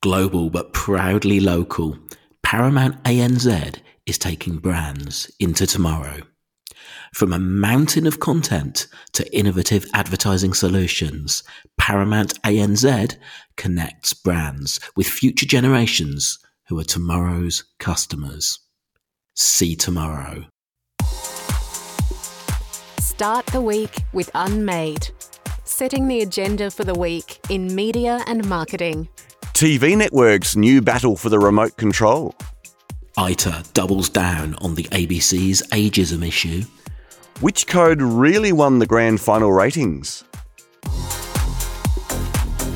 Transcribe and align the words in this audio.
Global 0.00 0.48
but 0.48 0.72
proudly 0.72 1.40
local, 1.40 1.98
Paramount 2.44 3.02
ANZ 3.02 3.80
is 4.06 4.16
taking 4.16 4.58
brands 4.58 5.28
into 5.40 5.66
tomorrow. 5.66 6.20
From 7.12 7.32
a 7.32 7.40
mountain 7.40 8.06
of 8.06 8.20
content 8.20 8.86
to 9.14 9.36
innovative 9.36 9.84
advertising 9.94 10.54
solutions, 10.54 11.42
Paramount 11.78 12.40
ANZ 12.42 13.16
connects 13.56 14.14
brands 14.14 14.78
with 14.94 15.08
future 15.08 15.46
generations 15.46 16.38
who 16.68 16.78
are 16.78 16.84
tomorrow's 16.84 17.64
customers. 17.80 18.60
See 19.34 19.74
tomorrow. 19.74 20.44
Start 23.00 23.46
the 23.46 23.60
week 23.60 24.04
with 24.12 24.30
Unmade, 24.36 25.10
setting 25.64 26.06
the 26.06 26.20
agenda 26.20 26.70
for 26.70 26.84
the 26.84 26.94
week 26.94 27.40
in 27.50 27.74
media 27.74 28.22
and 28.28 28.48
marketing. 28.48 29.08
TV 29.58 29.96
networks' 29.96 30.54
new 30.54 30.80
battle 30.80 31.16
for 31.16 31.30
the 31.30 31.38
remote 31.40 31.76
control. 31.76 32.32
Ita 33.16 33.64
doubles 33.74 34.08
down 34.08 34.54
on 34.60 34.76
the 34.76 34.84
ABC's 34.84 35.64
ageism 35.72 36.24
issue. 36.24 36.62
Which 37.40 37.66
code 37.66 38.00
really 38.00 38.52
won 38.52 38.78
the 38.78 38.86
grand 38.86 39.20
final 39.20 39.52
ratings? 39.52 40.22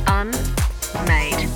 Unmade. 0.08 1.48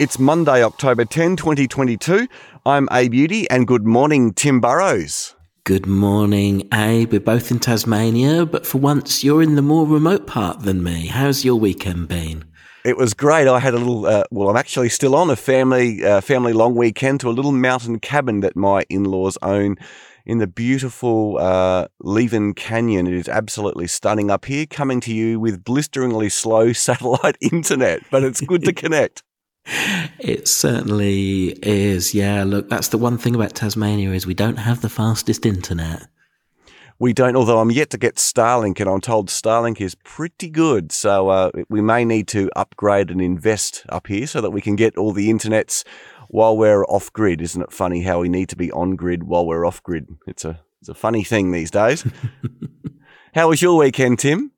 It's 0.00 0.18
Monday, 0.18 0.64
October 0.64 1.04
10, 1.04 1.36
2022. 1.36 2.26
I'm 2.66 2.88
Abe 2.90 3.14
Udy, 3.14 3.48
and 3.48 3.68
good 3.68 3.86
morning, 3.86 4.34
Tim 4.34 4.60
Burrowes. 4.60 5.36
Good 5.62 5.86
morning, 5.86 6.68
Abe. 6.74 7.12
We're 7.12 7.20
both 7.20 7.52
in 7.52 7.60
Tasmania, 7.60 8.44
but 8.44 8.66
for 8.66 8.78
once 8.78 9.22
you're 9.22 9.40
in 9.40 9.54
the 9.54 9.62
more 9.62 9.86
remote 9.86 10.26
part 10.26 10.62
than 10.62 10.82
me. 10.82 11.06
How's 11.06 11.44
your 11.44 11.54
weekend 11.60 12.08
been? 12.08 12.44
It 12.86 12.96
was 12.96 13.14
great. 13.14 13.48
I 13.48 13.58
had 13.58 13.74
a 13.74 13.78
little. 13.78 14.06
Uh, 14.06 14.22
well, 14.30 14.48
I'm 14.48 14.56
actually 14.56 14.90
still 14.90 15.16
on 15.16 15.28
a 15.28 15.34
family 15.34 16.04
uh, 16.04 16.20
family 16.20 16.52
long 16.52 16.76
weekend 16.76 17.18
to 17.20 17.28
a 17.28 17.34
little 17.34 17.50
mountain 17.50 17.98
cabin 17.98 18.40
that 18.40 18.54
my 18.54 18.84
in-laws 18.88 19.36
own 19.42 19.74
in 20.24 20.38
the 20.38 20.46
beautiful 20.46 21.36
uh, 21.38 21.88
Leven 21.98 22.54
Canyon. 22.54 23.08
It 23.08 23.14
is 23.14 23.28
absolutely 23.28 23.88
stunning 23.88 24.30
up 24.30 24.44
here. 24.44 24.66
Coming 24.66 25.00
to 25.00 25.12
you 25.12 25.40
with 25.40 25.64
blisteringly 25.64 26.28
slow 26.28 26.72
satellite 26.88 27.36
internet, 27.40 28.02
but 28.12 28.22
it's 28.22 28.40
good 28.40 28.62
to 28.64 28.72
connect. 28.72 29.22
It 30.20 30.46
certainly 30.46 31.58
is. 31.60 32.14
Yeah, 32.14 32.44
look, 32.44 32.70
that's 32.70 32.88
the 32.88 32.98
one 32.98 33.18
thing 33.18 33.34
about 33.34 33.56
Tasmania 33.56 34.12
is 34.12 34.26
we 34.26 34.32
don't 34.32 34.58
have 34.58 34.80
the 34.80 34.88
fastest 34.88 35.44
internet. 35.44 36.06
We 36.98 37.12
don't, 37.12 37.36
although 37.36 37.60
I'm 37.60 37.70
yet 37.70 37.90
to 37.90 37.98
get 37.98 38.16
Starlink, 38.16 38.80
and 38.80 38.88
I'm 38.88 39.02
told 39.02 39.28
Starlink 39.28 39.80
is 39.80 39.94
pretty 39.96 40.48
good. 40.48 40.92
So 40.92 41.28
uh, 41.28 41.50
we 41.68 41.82
may 41.82 42.04
need 42.04 42.26
to 42.28 42.50
upgrade 42.56 43.10
and 43.10 43.20
invest 43.20 43.84
up 43.90 44.06
here 44.06 44.26
so 44.26 44.40
that 44.40 44.50
we 44.50 44.62
can 44.62 44.76
get 44.76 44.96
all 44.96 45.12
the 45.12 45.28
internets 45.28 45.84
while 46.28 46.56
we're 46.56 46.84
off 46.86 47.12
grid. 47.12 47.42
Isn't 47.42 47.62
it 47.62 47.72
funny 47.72 48.02
how 48.02 48.20
we 48.20 48.28
need 48.28 48.48
to 48.48 48.56
be 48.56 48.72
on 48.72 48.96
grid 48.96 49.24
while 49.24 49.46
we're 49.46 49.66
off 49.66 49.82
grid? 49.82 50.08
It's 50.26 50.44
a 50.44 50.60
it's 50.80 50.88
a 50.88 50.94
funny 50.94 51.24
thing 51.24 51.52
these 51.52 51.70
days. 51.70 52.06
how 53.34 53.48
was 53.48 53.60
your 53.60 53.76
weekend, 53.76 54.18
Tim? 54.20 54.52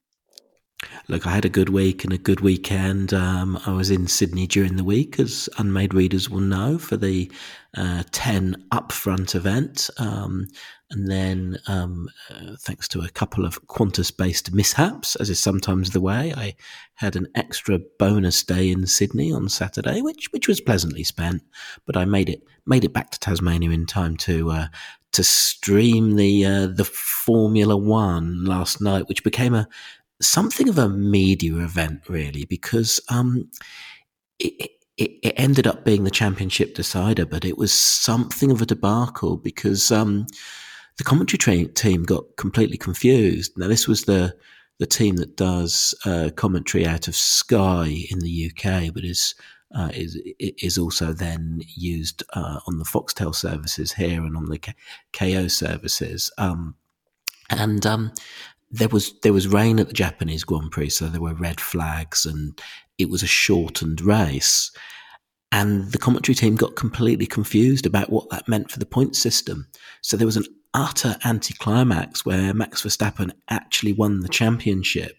Look, 1.08 1.26
I 1.26 1.30
had 1.30 1.44
a 1.44 1.48
good 1.48 1.70
week 1.70 2.04
and 2.04 2.12
a 2.12 2.18
good 2.18 2.40
weekend. 2.40 3.12
Um, 3.12 3.58
I 3.66 3.72
was 3.72 3.90
in 3.90 4.06
Sydney 4.06 4.46
during 4.46 4.76
the 4.76 4.84
week, 4.84 5.18
as 5.18 5.48
unmade 5.58 5.94
readers 5.94 6.30
will 6.30 6.40
know, 6.40 6.78
for 6.78 6.96
the 6.96 7.30
uh, 7.76 8.04
10 8.12 8.66
upfront 8.70 9.34
event. 9.34 9.90
Um, 9.98 10.46
and 10.90 11.10
then, 11.10 11.58
um, 11.66 12.08
uh, 12.30 12.56
thanks 12.60 12.88
to 12.88 13.02
a 13.02 13.10
couple 13.10 13.44
of 13.44 13.62
Qantas 13.66 14.16
based 14.16 14.54
mishaps, 14.54 15.16
as 15.16 15.28
is 15.28 15.38
sometimes 15.38 15.90
the 15.90 16.00
way, 16.00 16.32
I 16.34 16.56
had 16.94 17.14
an 17.14 17.28
extra 17.34 17.78
bonus 17.98 18.42
day 18.42 18.70
in 18.70 18.86
Sydney 18.86 19.30
on 19.30 19.50
Saturday, 19.50 20.00
which, 20.00 20.32
which 20.32 20.48
was 20.48 20.62
pleasantly 20.62 21.04
spent. 21.04 21.42
But 21.84 21.98
I 21.98 22.06
made 22.06 22.30
it, 22.30 22.42
made 22.64 22.84
it 22.84 22.94
back 22.94 23.10
to 23.10 23.20
Tasmania 23.20 23.70
in 23.70 23.84
time 23.84 24.16
to, 24.18 24.50
uh, 24.50 24.66
to 25.12 25.22
stream 25.22 26.16
the, 26.16 26.46
uh, 26.46 26.66
the 26.68 26.86
Formula 26.86 27.76
One 27.76 28.46
last 28.46 28.80
night, 28.80 29.08
which 29.08 29.22
became 29.22 29.54
a, 29.54 29.68
something 30.22 30.70
of 30.70 30.78
a 30.78 30.88
media 30.88 31.56
event, 31.56 32.08
really, 32.08 32.46
because, 32.46 32.98
um, 33.10 33.50
it, 34.38 34.70
it, 34.96 35.10
it, 35.22 35.34
ended 35.36 35.66
up 35.66 35.84
being 35.84 36.04
the 36.04 36.10
championship 36.10 36.74
decider, 36.74 37.26
but 37.26 37.44
it 37.44 37.58
was 37.58 37.72
something 37.72 38.50
of 38.50 38.62
a 38.62 38.66
debacle 38.66 39.36
because 39.36 39.92
um, 39.92 40.26
the 40.98 41.04
commentary 41.04 41.38
tra- 41.38 41.72
team 41.72 42.02
got 42.02 42.36
completely 42.36 42.76
confused. 42.76 43.56
Now, 43.56 43.68
this 43.68 43.88
was 43.88 44.04
the 44.04 44.36
the 44.78 44.86
team 44.86 45.16
that 45.16 45.36
does 45.36 45.92
uh, 46.04 46.30
commentary 46.36 46.86
out 46.86 47.08
of 47.08 47.16
Sky 47.16 48.04
in 48.10 48.20
the 48.20 48.52
UK, 48.52 48.94
but 48.94 49.04
is 49.04 49.34
uh, 49.74 49.90
is 49.94 50.18
is 50.38 50.78
also 50.78 51.12
then 51.12 51.62
used 51.66 52.22
uh, 52.34 52.60
on 52.66 52.78
the 52.78 52.84
Foxtel 52.84 53.34
services 53.34 53.92
here 53.92 54.24
and 54.24 54.36
on 54.36 54.46
the 54.46 54.58
K- 54.58 54.74
Kayo 55.12 55.50
services. 55.50 56.30
Um, 56.38 56.74
and 57.50 57.84
um, 57.86 58.12
there 58.70 58.88
was 58.88 59.18
there 59.20 59.32
was 59.32 59.48
rain 59.48 59.78
at 59.78 59.88
the 59.88 59.94
Japanese 59.94 60.44
Grand 60.44 60.70
Prix, 60.70 60.90
so 60.90 61.06
there 61.06 61.20
were 61.20 61.34
red 61.34 61.60
flags, 61.60 62.26
and 62.26 62.60
it 62.98 63.08
was 63.08 63.22
a 63.22 63.28
shortened 63.28 64.00
race. 64.00 64.70
And 65.50 65.92
the 65.92 65.98
commentary 65.98 66.34
team 66.34 66.56
got 66.56 66.76
completely 66.76 67.26
confused 67.26 67.86
about 67.86 68.10
what 68.10 68.28
that 68.28 68.48
meant 68.48 68.70
for 68.70 68.78
the 68.78 68.84
point 68.84 69.16
system. 69.16 69.66
So 70.02 70.16
there 70.16 70.26
was 70.26 70.36
an 70.36 70.44
utter 70.78 71.16
anticlimax 71.24 72.24
where 72.24 72.54
Max 72.54 72.82
Verstappen 72.82 73.32
actually 73.48 73.92
won 73.92 74.20
the 74.20 74.28
championship, 74.28 75.16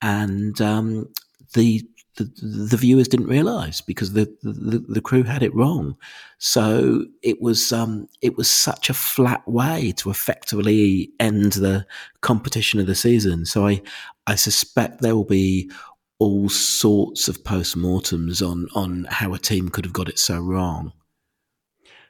and 0.00 0.60
um, 0.60 1.08
the, 1.54 1.82
the, 2.16 2.24
the 2.70 2.76
viewers 2.76 3.08
didn't 3.08 3.26
realise 3.26 3.80
because 3.80 4.12
the, 4.12 4.26
the, 4.42 4.78
the 4.88 5.00
crew 5.00 5.24
had 5.24 5.42
it 5.42 5.54
wrong. 5.54 5.96
So 6.38 7.06
it 7.22 7.40
was 7.40 7.72
um, 7.72 8.08
it 8.20 8.36
was 8.36 8.50
such 8.50 8.90
a 8.90 8.94
flat 8.94 9.46
way 9.46 9.92
to 9.98 10.10
effectively 10.10 11.10
end 11.20 11.52
the 11.52 11.86
competition 12.20 12.80
of 12.80 12.86
the 12.86 12.94
season. 12.94 13.46
So 13.46 13.66
I 13.66 13.82
I 14.26 14.36
suspect 14.36 15.00
there 15.00 15.16
will 15.16 15.24
be 15.24 15.70
all 16.18 16.48
sorts 16.48 17.28
of 17.28 17.42
post-mortems 17.44 18.42
on 18.42 18.68
on 18.74 19.06
how 19.10 19.34
a 19.34 19.38
team 19.38 19.68
could 19.68 19.84
have 19.84 19.92
got 19.92 20.08
it 20.08 20.18
so 20.18 20.38
wrong. 20.38 20.92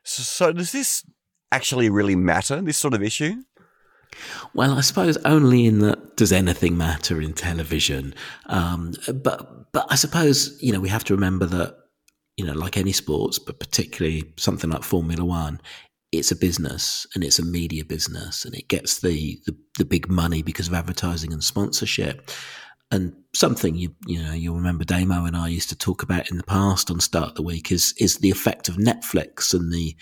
So, 0.04 0.22
so 0.22 0.52
does 0.52 0.72
this 0.72 1.04
actually 1.52 1.90
really 1.90 2.16
matter, 2.16 2.60
this 2.60 2.78
sort 2.78 2.94
of 2.94 3.02
issue? 3.02 3.34
Well, 4.54 4.76
I 4.76 4.80
suppose 4.80 5.16
only 5.18 5.66
in 5.66 5.78
that 5.80 6.16
does 6.16 6.32
anything 6.32 6.76
matter 6.76 7.20
in 7.20 7.32
television. 7.32 8.14
Um, 8.46 8.94
but 9.14 9.72
but 9.72 9.86
I 9.90 9.94
suppose 9.94 10.58
you 10.62 10.72
know 10.72 10.80
we 10.80 10.88
have 10.88 11.04
to 11.04 11.14
remember 11.14 11.46
that 11.46 11.76
you 12.36 12.44
know 12.44 12.52
like 12.52 12.76
any 12.76 12.92
sports, 12.92 13.38
but 13.38 13.60
particularly 13.60 14.32
something 14.36 14.70
like 14.70 14.82
Formula 14.82 15.24
One, 15.24 15.60
it's 16.12 16.30
a 16.30 16.36
business 16.36 17.06
and 17.14 17.24
it's 17.24 17.38
a 17.38 17.44
media 17.44 17.84
business 17.84 18.44
and 18.44 18.54
it 18.54 18.68
gets 18.68 19.00
the, 19.00 19.40
the, 19.46 19.56
the 19.78 19.84
big 19.84 20.10
money 20.10 20.42
because 20.42 20.68
of 20.68 20.74
advertising 20.74 21.32
and 21.32 21.42
sponsorship. 21.42 22.30
And 22.90 23.14
something 23.34 23.74
you 23.74 23.94
you 24.06 24.22
know 24.22 24.34
you'll 24.34 24.56
remember 24.56 24.84
Damo 24.84 25.24
and 25.24 25.34
I 25.34 25.48
used 25.48 25.70
to 25.70 25.78
talk 25.78 26.02
about 26.02 26.30
in 26.30 26.36
the 26.36 26.44
past 26.44 26.90
on 26.90 27.00
Start 27.00 27.34
the 27.34 27.42
Week 27.42 27.72
is 27.72 27.94
is 27.96 28.18
the 28.18 28.30
effect 28.30 28.68
of 28.68 28.76
Netflix 28.76 29.54
and 29.54 29.72
the 29.72 29.96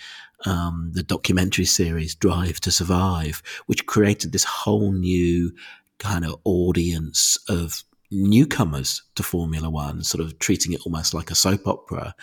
um, 0.45 0.91
the 0.93 1.03
documentary 1.03 1.65
series 1.65 2.15
Drive 2.15 2.59
to 2.61 2.71
Survive, 2.71 3.41
which 3.67 3.85
created 3.85 4.31
this 4.31 4.43
whole 4.43 4.91
new 4.91 5.53
kind 5.99 6.25
of 6.25 6.39
audience 6.43 7.37
of 7.47 7.83
newcomers 8.09 9.03
to 9.15 9.23
Formula 9.23 9.69
One, 9.69 10.03
sort 10.03 10.23
of 10.23 10.37
treating 10.39 10.73
it 10.73 10.81
almost 10.85 11.13
like 11.13 11.31
a 11.31 11.35
soap 11.35 11.67
opera. 11.67 12.13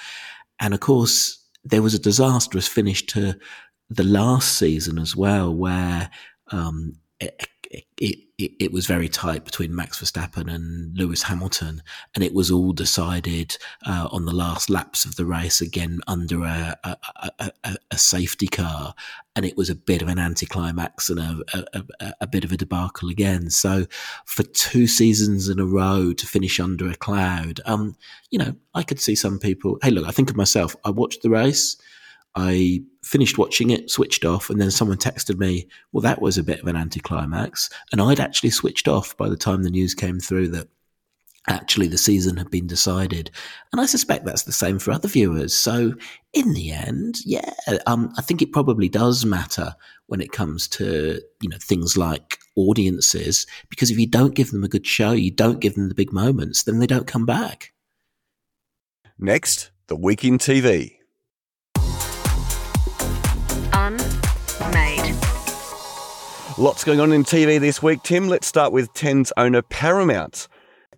And 0.61 0.75
of 0.75 0.81
course, 0.81 1.45
there 1.65 1.83
was 1.83 1.95
a 1.95 1.99
disastrous 1.99 2.69
finish 2.69 3.07
to 3.07 3.35
the 3.91 4.05
last 4.05 4.59
season 4.59 4.99
as 4.99 5.17
well, 5.17 5.55
where 5.55 6.11
um, 6.51 6.97
it, 7.21 7.49
it, 7.71 8.19
it, 8.39 8.53
it, 8.59 8.73
was 8.73 8.87
very 8.87 9.09
tight 9.09 9.45
between 9.45 9.75
Max 9.75 10.01
Verstappen 10.01 10.53
and 10.53 10.97
Lewis 10.97 11.23
Hamilton, 11.23 11.83
and 12.15 12.25
it 12.25 12.33
was 12.33 12.51
all 12.51 12.73
decided 12.73 13.57
uh, 13.87 14.09
on 14.11 14.25
the 14.25 14.35
last 14.35 14.71
laps 14.71 15.05
of 15.05 15.17
the 15.17 15.27
race 15.27 15.61
again 15.61 16.01
under 16.07 16.45
a, 16.45 16.79
a, 16.85 16.97
a, 17.65 17.77
a, 17.91 17.99
safety 17.99 18.47
car, 18.47 18.95
and 19.37 19.45
it 19.45 19.57
was 19.57 19.69
a 19.69 19.75
bit 19.75 20.01
of 20.01 20.09
an 20.09 20.19
anticlimax 20.19 21.11
and 21.11 21.19
a, 21.19 22.27
bit 22.27 22.45
of 22.45 22.53
a 22.53 22.57
debacle 22.57 23.11
again. 23.11 23.51
So, 23.51 23.87
for 24.25 24.45
two 24.45 24.87
seasons 24.87 25.49
in 25.49 25.59
a 25.59 25.67
row 25.67 26.13
to 26.13 26.27
finish 26.27 26.61
under 26.61 26.89
a 26.89 26.95
cloud, 26.95 27.61
um, 27.67 27.97
you 28.31 28.39
know, 28.39 28.55
I 28.75 28.83
could 28.83 29.01
see 29.01 29.15
some 29.15 29.39
people. 29.39 29.79
Hey, 29.83 29.91
look, 29.91 30.07
I 30.07 30.13
think 30.13 30.31
of 30.31 30.37
myself. 30.37 30.75
I 30.85 30.91
watched 30.91 31.23
the 31.23 31.31
race. 31.31 31.77
I 32.39 32.83
finished 33.03 33.37
watching 33.37 33.71
it, 33.71 33.91
switched 33.91 34.25
off, 34.25 34.49
and 34.49 34.61
then 34.61 34.71
someone 34.71 34.97
texted 34.97 35.39
me, 35.39 35.67
well, 35.93 36.03
that 36.03 36.23
was 36.23 36.39
a 36.39 36.45
bit 36.45 36.61
of 36.61 36.69
an 36.69 36.77
anticlimax. 36.77 37.69
And 37.91 38.01
I'd 38.01 38.21
actually 38.21 38.51
switched 38.51 38.87
off 38.87 39.17
by 39.17 39.29
the 39.29 39.37
time 39.37 39.65
the 39.65 39.71
news 39.71 39.93
came 39.93 40.21
through 40.21 40.49
that 40.49 40.69
actually 41.49 41.89
the 41.89 41.99
season 41.99 42.37
had 42.37 42.51
been 42.51 42.67
decided. 42.67 43.31
And 43.73 43.81
I 43.81 43.87
suspect 43.87 44.25
that's 44.25 44.45
the 44.45 44.53
same 44.53 44.79
for 44.79 44.93
other 44.93 45.09
viewers. 45.09 45.53
So 45.53 45.95
in 46.33 46.53
the 46.53 46.71
end, 46.71 47.17
yeah, 47.25 47.55
um, 47.87 48.13
I 48.17 48.23
think 48.23 48.41
it 48.41 48.53
probably 48.53 48.89
does 48.89 49.25
matter 49.25 49.75
when 50.07 50.21
it 50.21 50.31
comes 50.31 50.69
to, 50.69 51.21
you 51.41 51.49
know, 51.49 51.57
things 51.61 51.97
like 51.97 52.39
audiences, 52.57 53.47
because 53.69 53.91
if 53.91 53.99
you 53.99 54.07
don't 54.07 54.35
give 54.35 54.53
them 54.53 54.63
a 54.63 54.69
good 54.69 54.87
show, 54.87 55.11
you 55.13 55.31
don't 55.31 55.61
give 55.61 55.75
them 55.75 55.89
the 55.89 55.95
big 55.95 56.13
moments, 56.13 56.63
then 56.63 56.79
they 56.79 56.87
don't 56.87 57.07
come 57.07 57.27
back. 57.27 57.73
Next, 59.19 59.71
the 59.89 59.97
week 59.97 60.25
in 60.25 60.39
TV. 60.39 60.98
Unmade. 63.89 65.17
Lots 66.59 66.85
going 66.85 67.01
on 67.01 67.13
in 67.13 67.25
TV 67.25 67.59
this 67.59 67.83
week, 67.83 68.03
Tim. 68.03 68.29
Let's 68.29 68.47
start 68.47 68.73
with 68.73 68.93
Ten's 68.93 69.33
owner 69.37 69.63
Paramount. 69.63 70.47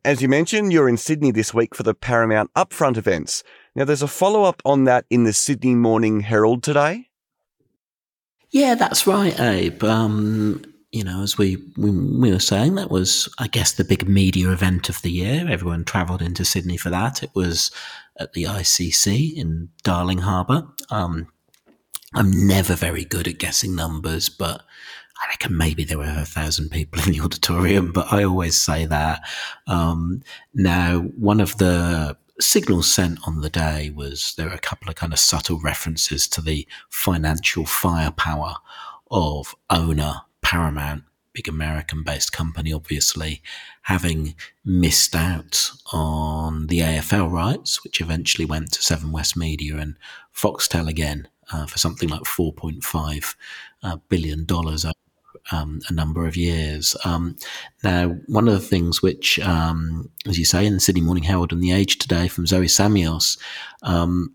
As 0.04 0.20
you 0.20 0.28
mentioned, 0.28 0.72
you're 0.72 0.88
in 0.88 0.96
Sydney 0.96 1.31
this 1.31 1.54
week 1.54 1.75
for 1.75 1.84
the 1.84 1.94
Paramount 1.94 2.50
Upfront 2.54 2.96
events. 2.96 3.44
Now, 3.76 3.84
there's 3.84 4.02
a 4.02 4.08
follow 4.08 4.42
up 4.42 4.60
on 4.64 4.84
that 4.84 5.04
in 5.08 5.25
the 5.25 5.32
Sydney 5.32 5.75
Morning 5.76 6.20
Herald 6.20 6.64
today. 6.64 7.10
Yeah, 8.50 8.75
that's 8.75 9.06
right, 9.06 9.38
Abe. 9.38 9.84
Um, 9.84 10.64
you 10.90 11.04
know, 11.04 11.22
as 11.22 11.38
we, 11.38 11.58
we, 11.76 11.90
we 11.90 12.32
were 12.32 12.40
saying, 12.40 12.75
that 12.75 12.90
was, 12.90 13.32
I 13.38 13.46
guess, 13.46 13.72
the 13.72 13.84
big 13.84 14.08
media 14.08 14.50
event 14.50 14.88
of 14.88 15.00
the 15.02 15.10
year. 15.10 15.46
Everyone 15.48 15.84
travelled 15.84 16.22
into 16.22 16.44
Sydney 16.44 16.76
for 16.76 16.90
that. 16.90 17.22
It 17.22 17.31
was 17.34 17.70
at 18.19 18.32
the 18.32 18.44
ICC 18.44 19.34
in 19.37 19.69
Darling 19.84 20.19
Harbour. 20.19 20.66
Um, 20.90 21.28
I'm 22.14 22.46
never 22.46 22.74
very 22.74 23.04
good 23.04 23.28
at 23.28 23.38
guessing 23.38 23.76
numbers, 23.76 24.28
but 24.28 24.62
I 25.20 25.28
reckon 25.28 25.56
maybe 25.56 25.84
there 25.84 25.98
were 25.98 26.04
a 26.04 26.24
thousand 26.24 26.70
people 26.70 27.00
in 27.02 27.12
the 27.12 27.20
auditorium, 27.20 27.92
but 27.92 28.12
I 28.12 28.24
always 28.24 28.60
say 28.60 28.84
that. 28.86 29.20
Um, 29.68 30.22
now, 30.52 31.00
one 31.00 31.40
of 31.40 31.58
the 31.58 32.16
signals 32.40 32.92
sent 32.92 33.18
on 33.28 33.42
the 33.42 33.50
day 33.50 33.90
was 33.90 34.34
there 34.36 34.48
were 34.48 34.54
a 34.54 34.58
couple 34.58 34.88
of 34.88 34.96
kind 34.96 35.12
of 35.12 35.18
subtle 35.20 35.60
references 35.60 36.26
to 36.28 36.40
the 36.40 36.66
financial 36.88 37.64
firepower 37.64 38.56
of 39.10 39.54
owner 39.68 40.22
Paramount, 40.42 41.04
big 41.32 41.46
American 41.46 42.02
based 42.02 42.32
company, 42.32 42.72
obviously, 42.72 43.40
having 43.82 44.34
missed 44.64 45.14
out 45.14 45.70
on 45.92 46.66
the 46.66 46.80
AFL 46.80 47.30
rights, 47.30 47.84
which 47.84 48.00
eventually 48.00 48.46
went 48.46 48.72
to 48.72 48.82
Seven 48.82 49.12
West 49.12 49.36
Media 49.36 49.76
and 49.76 49.96
Foxtel 50.34 50.88
again 50.88 51.28
uh, 51.52 51.67
for 51.67 51.79
something 51.79 52.08
like 52.08 52.23
$4.5 52.23 53.37
uh, 53.82 53.97
billion 54.08 54.44
dollars 54.44 54.85
um, 55.52 55.81
a 55.88 55.93
number 55.93 56.26
of 56.26 56.37
years. 56.37 56.97
Um, 57.05 57.37
now, 57.82 58.08
one 58.26 58.49
of 58.49 58.55
the 58.55 58.61
things 58.61 59.02
which, 59.02 59.38
um, 59.41 60.11
as 60.26 60.38
you 60.38 60.44
say, 60.44 60.67
in 60.67 60.75
the 60.75 60.81
Sydney 60.81 61.00
Morning 61.00 61.25
Herald 61.25 61.52
and 61.52 61.62
The 61.62 61.73
Age 61.73 61.99
today 61.99 62.29
from 62.29 62.47
Zoe 62.47 62.67
Samios, 62.67 63.38
um, 63.82 64.35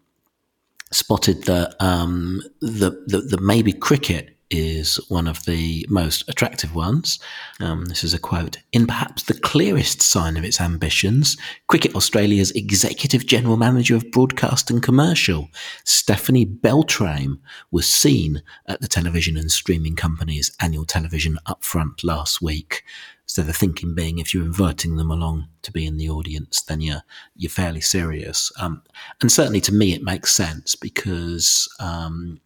spotted 0.92 1.44
that 1.44 1.76
um, 1.80 2.42
the, 2.62 2.92
the, 3.08 3.22
the 3.22 3.40
maybe 3.42 3.74
cricket 3.74 4.35
is 4.50 4.98
one 5.10 5.28
of 5.28 5.44
the 5.46 5.86
most 5.90 6.28
attractive 6.30 6.76
ones. 6.76 7.20
Um, 7.60 7.86
this 7.86 8.04
is 8.04 8.14
a 8.14 8.20
quote 8.20 8.58
In 8.72 8.88
perhaps 8.88 9.24
the 9.24 9.40
clearest 9.40 10.02
sign 10.02 10.38
of 10.38 10.44
its 10.44 10.62
ambitions, 10.62 11.38
Cricket 11.68 11.96
Australia's 11.96 12.52
Executive 12.52 13.26
General 13.26 13.58
Manager 13.58 13.96
of 13.96 14.12
Broadcast 14.12 14.70
and 14.70 14.84
Commercial, 14.84 15.50
Stephanie 15.84 16.46
Beltrame, 16.46 17.40
was 17.72 17.92
seen 17.92 18.42
at 18.68 18.82
the 18.82 18.88
television 18.88 19.38
and 19.38 19.52
streaming 19.52 19.96
company's 19.96 20.56
annual 20.62 20.86
television 20.86 21.38
upfront 21.48 22.04
last 22.04 22.42
week. 22.42 22.84
So 23.28 23.42
the 23.42 23.54
thinking 23.54 23.96
being, 23.96 24.20
if 24.20 24.34
you're 24.34 24.46
inviting 24.46 24.98
them 24.98 25.10
along 25.10 25.48
to 25.64 25.72
be 25.72 25.88
in 25.88 25.98
the 25.98 26.10
audience, 26.10 26.62
then 26.62 26.82
you're 26.82 27.02
you're 27.36 27.50
fairly 27.50 27.82
serious. 27.82 28.52
Um, 28.60 28.84
and 29.20 29.32
certainly 29.32 29.62
to 29.62 29.74
me, 29.74 29.94
it 29.94 30.04
makes 30.04 30.34
sense 30.34 30.76
because. 30.76 31.68
Um, 31.80 32.40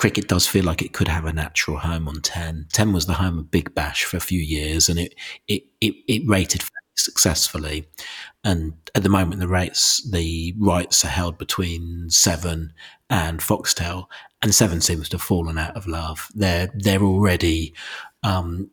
cricket 0.00 0.28
does 0.28 0.46
feel 0.46 0.64
like 0.64 0.80
it 0.80 0.94
could 0.94 1.08
have 1.08 1.26
a 1.26 1.32
natural 1.32 1.76
home 1.76 2.08
on 2.08 2.22
10. 2.22 2.68
10 2.72 2.92
was 2.94 3.04
the 3.04 3.12
home 3.12 3.38
of 3.38 3.50
Big 3.50 3.74
Bash 3.74 4.04
for 4.04 4.16
a 4.16 4.20
few 4.20 4.40
years 4.40 4.88
and 4.88 4.98
it, 4.98 5.14
it, 5.46 5.64
it, 5.82 5.94
it 6.08 6.22
rated 6.26 6.64
successfully. 6.96 7.86
And 8.42 8.72
at 8.94 9.02
the 9.02 9.10
moment, 9.10 9.40
the 9.40 9.46
rates, 9.46 10.02
the 10.10 10.54
rights 10.58 11.04
are 11.04 11.08
held 11.08 11.36
between 11.36 12.08
Seven 12.08 12.72
and 13.10 13.40
Foxtel, 13.40 14.06
and 14.40 14.54
Seven 14.54 14.80
seems 14.80 15.10
to 15.10 15.18
have 15.18 15.22
fallen 15.22 15.58
out 15.58 15.76
of 15.76 15.86
love. 15.86 16.28
They're 16.34 16.70
they're 16.74 17.02
already 17.02 17.74
um, 18.22 18.70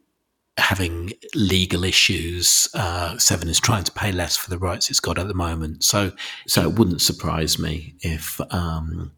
having 0.58 1.14
legal 1.36 1.84
issues. 1.84 2.68
Uh, 2.74 3.18
Seven 3.18 3.48
is 3.48 3.60
trying 3.60 3.84
to 3.84 3.92
pay 3.92 4.12
less 4.12 4.36
for 4.36 4.50
the 4.50 4.58
rights 4.58 4.90
it's 4.90 5.00
got 5.00 5.20
at 5.20 5.28
the 5.28 5.34
moment, 5.34 5.84
so 5.84 6.12
so 6.48 6.64
it 6.64 6.78
wouldn't 6.78 7.02
surprise 7.02 7.60
me 7.60 7.96
if 8.02 8.40
um, 8.52 9.12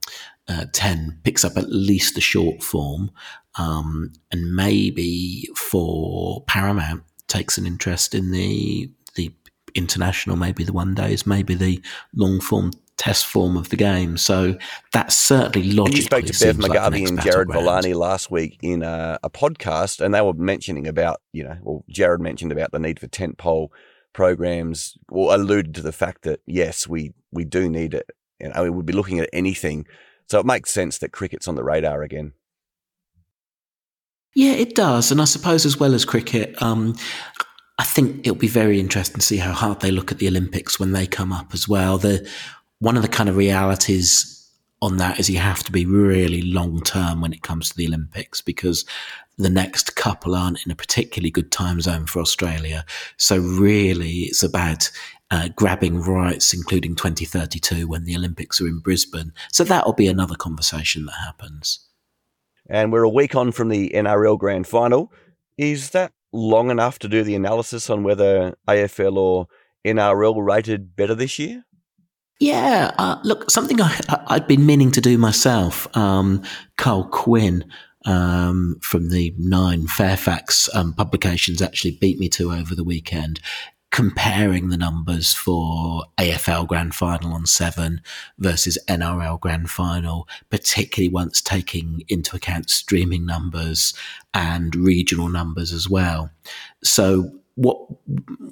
uh, 0.47 0.65
10 0.73 1.19
picks 1.23 1.45
up 1.45 1.57
at 1.57 1.69
least 1.69 2.15
the 2.15 2.21
short 2.21 2.63
form 2.63 3.11
um, 3.55 4.11
and 4.31 4.55
maybe 4.55 5.47
for 5.55 6.43
Paramount 6.45 7.03
takes 7.27 7.57
an 7.57 7.65
interest 7.65 8.15
in 8.15 8.31
the 8.31 8.89
the 9.15 9.31
international, 9.75 10.35
maybe 10.35 10.63
the 10.63 10.73
one 10.73 10.95
days, 10.95 11.27
maybe 11.27 11.53
the 11.53 11.81
long 12.15 12.39
form 12.39 12.71
test 12.99 13.25
form 13.25 13.57
of 13.57 13.69
the 13.69 13.75
game. 13.75 14.17
So 14.17 14.57
that's 14.93 15.17
certainly 15.17 15.71
logically. 15.71 15.85
And 15.85 15.95
you 15.97 16.01
spoke 16.03 16.25
to 16.25 16.45
Bev 16.45 16.57
McGarvey 16.57 17.07
and 17.07 17.17
Jarrod 17.17 17.51
Villani 17.51 17.95
last 17.95 18.29
week 18.29 18.59
in 18.61 18.83
a, 18.83 19.17
a, 19.23 19.29
podcast, 19.29 19.99
and 19.99 20.13
they 20.13 20.21
were 20.21 20.33
mentioning 20.33 20.87
about 20.87 21.21
you 21.33 21.43
know, 21.43 21.57
well, 21.61 21.85
Jarrod 21.91 22.19
mentioned 22.19 22.51
about 22.51 22.71
the 22.71 22.79
need 22.79 22.99
for 22.99 23.07
tentpole 23.07 23.69
programs, 24.13 24.97
or 25.09 25.33
alluded 25.33 25.73
to 25.75 25.81
the 25.81 25.91
fact 25.91 26.23
that 26.23 26.41
yes, 26.45 26.87
we 26.87 27.13
we 27.31 27.45
do 27.45 27.69
need 27.69 27.95
it. 27.95 28.11
You 28.39 28.49
know, 28.49 28.63
we 28.63 28.69
would 28.69 28.85
be 28.85 28.93
looking 28.93 29.19
at 29.19 29.29
anything 29.33 29.87
so 30.29 30.39
it 30.39 30.45
makes 30.45 30.71
sense 30.71 30.99
that 30.99 31.11
cricket's 31.11 31.47
on 31.47 31.55
the 31.55 31.63
radar 31.63 32.03
again. 32.03 32.33
Yeah, 34.35 34.51
it 34.51 34.75
does. 34.75 35.11
And 35.11 35.19
I 35.19 35.25
suppose 35.25 35.65
as 35.65 35.79
well 35.79 35.95
as 35.95 36.05
cricket, 36.05 36.61
um, 36.61 36.95
I 37.79 37.83
think 37.83 38.19
it'll 38.19 38.35
be 38.35 38.47
very 38.47 38.79
interesting 38.79 39.19
to 39.19 39.25
see 39.25 39.37
how 39.37 39.53
hard 39.53 39.79
they 39.79 39.89
look 39.89 40.11
at 40.11 40.19
the 40.19 40.27
Olympics 40.27 40.79
when 40.79 40.91
they 40.91 41.07
come 41.07 41.33
up 41.33 41.53
as 41.53 41.67
well. 41.67 41.97
The 41.97 42.29
one 42.79 42.95
of 42.95 43.01
the 43.01 43.09
kind 43.09 43.29
of 43.29 43.37
realities 43.37 44.35
on 44.81 44.97
that 44.97 45.19
is 45.19 45.29
you 45.29 45.39
have 45.39 45.63
to 45.63 45.71
be 45.71 45.85
really 45.85 46.41
long 46.41 46.81
term 46.81 47.21
when 47.21 47.33
it 47.33 47.41
comes 47.41 47.69
to 47.69 47.75
the 47.75 47.87
Olympics 47.87 48.41
because 48.41 48.85
the 49.37 49.49
next 49.49 49.95
couple 49.95 50.35
aren't 50.35 50.65
in 50.65 50.71
a 50.71 50.75
particularly 50.75 51.31
good 51.31 51.51
time 51.51 51.81
zone 51.81 52.05
for 52.05 52.19
Australia. 52.19 52.85
So 53.17 53.37
really, 53.37 54.21
it's 54.23 54.43
about 54.43 54.89
uh, 55.31 55.49
grabbing 55.55 56.01
rights, 56.01 56.53
including 56.53 56.95
2032 56.95 57.87
when 57.87 58.05
the 58.05 58.15
Olympics 58.15 58.59
are 58.61 58.67
in 58.67 58.79
Brisbane. 58.79 59.33
So 59.51 59.63
that'll 59.63 59.93
be 59.93 60.07
another 60.07 60.35
conversation 60.35 61.05
that 61.05 61.15
happens. 61.25 61.87
And 62.69 62.91
we're 62.91 63.03
a 63.03 63.09
week 63.09 63.35
on 63.35 63.51
from 63.51 63.69
the 63.69 63.89
NRL 63.89 64.37
Grand 64.37 64.67
Final. 64.67 65.11
Is 65.57 65.89
that 65.91 66.11
long 66.31 66.69
enough 66.69 66.99
to 66.99 67.07
do 67.07 67.23
the 67.23 67.35
analysis 67.35 67.89
on 67.89 68.03
whether 68.03 68.55
AFL 68.67 69.17
or 69.17 69.47
NRL 69.85 70.45
rated 70.45 70.95
better 70.95 71.15
this 71.15 71.39
year? 71.39 71.65
Yeah, 72.39 72.91
uh, 72.97 73.19
look, 73.23 73.51
something 73.51 73.81
I, 73.81 73.99
had 74.29 74.47
been 74.47 74.65
meaning 74.65 74.91
to 74.91 75.01
do 75.01 75.17
myself. 75.17 75.95
Um, 75.95 76.41
Karl 76.77 77.03
Quinn 77.05 77.65
um, 78.05 78.79
from 78.81 79.09
the 79.09 79.33
nine 79.37 79.87
Fairfax 79.87 80.73
um, 80.73 80.93
publications 80.93 81.61
actually 81.61 81.97
beat 81.99 82.17
me 82.17 82.29
to 82.29 82.51
over 82.53 82.75
the 82.75 82.83
weekend 82.83 83.41
comparing 83.91 84.69
the 84.69 84.77
numbers 84.77 85.33
for 85.33 86.03
AFL 86.17 86.67
Grand 86.67 86.93
Final 86.93 87.33
on 87.33 87.45
seven 87.45 88.01
versus 88.37 88.77
NRL 88.87 89.39
Grand 89.39 89.69
Final, 89.69 90.27
particularly 90.49 91.09
once 91.09 91.41
taking 91.41 92.03
into 92.07 92.35
account 92.35 92.69
streaming 92.69 93.25
numbers 93.25 93.93
and 94.33 94.75
regional 94.75 95.27
numbers 95.27 95.73
as 95.73 95.89
well. 95.89 96.29
So 96.83 97.38
what 97.59 97.77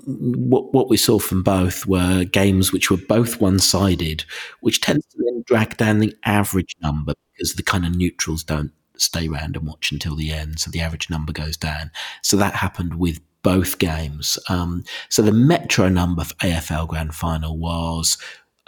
what 0.06 0.74
what 0.74 0.90
we 0.90 0.98
saw 0.98 1.18
from 1.18 1.42
both 1.42 1.86
were 1.86 2.26
games 2.26 2.74
which 2.74 2.92
were 2.92 2.98
both 3.08 3.40
one 3.40 3.58
sided, 3.58 4.26
which 4.60 4.82
tends 4.82 5.06
to 5.08 5.18
then 5.24 5.44
drag 5.46 5.78
down 5.78 6.00
the 6.00 6.14
average 6.26 6.76
number 6.82 7.14
because 7.32 7.54
the 7.54 7.64
kind 7.64 7.86
of 7.86 7.96
neutrals 7.96 8.44
don't 8.44 8.72
stay 8.98 9.30
around 9.30 9.56
and 9.56 9.66
watch 9.66 9.92
until 9.94 10.16
the 10.16 10.32
end, 10.32 10.60
so 10.60 10.70
the 10.70 10.82
average 10.82 11.10
number 11.10 11.32
goes 11.32 11.56
down. 11.56 11.90
So 12.22 12.36
that 12.38 12.56
happened 12.56 12.96
with 13.00 13.22
both 13.44 13.80
games. 13.80 14.38
Um, 14.50 14.84
so 15.08 15.22
the 15.22 15.32
Metro 15.32 15.88
number 15.88 16.26
for 16.26 16.34
AFL 16.36 16.90
Grand 16.90 17.16
Final 17.16 17.58
was 17.58 18.18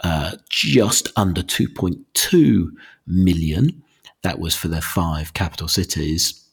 uh, 0.02 0.36
just 0.48 1.10
under 1.16 1.42
2.2 1.42 2.68
million. 3.06 3.82
That 4.22 4.38
was 4.38 4.56
for 4.56 4.68
the 4.68 4.80
five 4.80 5.34
capital 5.34 5.68
cities. 5.68 6.49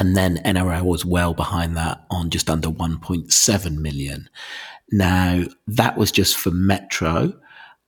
And 0.00 0.16
then 0.16 0.38
NRL 0.38 0.82
was 0.82 1.04
well 1.04 1.34
behind 1.34 1.76
that 1.76 2.04
on 2.10 2.30
just 2.30 2.48
under 2.48 2.68
1.7 2.68 3.76
million. 3.76 4.28
Now, 4.90 5.44
that 5.68 5.96
was 5.96 6.10
just 6.10 6.36
for 6.36 6.50
Metro. 6.50 7.34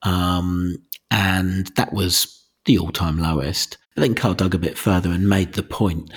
Um, 0.02 0.76
and 1.10 1.68
that 1.76 1.92
was 1.92 2.44
the 2.66 2.78
all 2.78 2.92
time 2.92 3.18
lowest. 3.18 3.78
I 3.96 4.02
think 4.02 4.18
Karl 4.18 4.34
dug 4.34 4.54
a 4.54 4.58
bit 4.58 4.78
further 4.78 5.10
and 5.10 5.28
made 5.28 5.54
the 5.54 5.62
point 5.62 6.12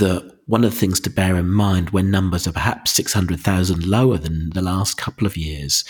that 0.00 0.37
one 0.48 0.64
of 0.64 0.70
the 0.70 0.76
things 0.76 0.98
to 0.98 1.10
bear 1.10 1.36
in 1.36 1.50
mind 1.50 1.90
when 1.90 2.10
numbers 2.10 2.48
are 2.48 2.52
perhaps 2.52 2.92
600,000 2.92 3.86
lower 3.86 4.16
than 4.16 4.48
the 4.50 4.62
last 4.62 4.96
couple 4.96 5.26
of 5.26 5.36
years 5.36 5.84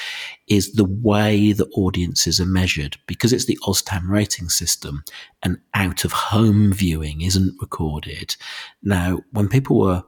is 0.49 0.73
the 0.73 0.85
way 0.85 1.53
the 1.53 1.69
audiences 1.77 2.41
are 2.41 2.47
measured 2.47 2.97
because 3.07 3.33
it's 3.33 3.45
the 3.45 3.59
OzTAM 3.63 4.09
rating 4.09 4.49
system 4.49 5.05
and 5.45 5.59
out 5.75 6.05
of 6.05 6.11
home 6.11 6.73
viewing 6.73 7.21
isn't 7.21 7.55
recorded. 7.61 8.35
Now, 8.83 9.21
when 9.31 9.49
people 9.49 9.79
were 9.79 10.03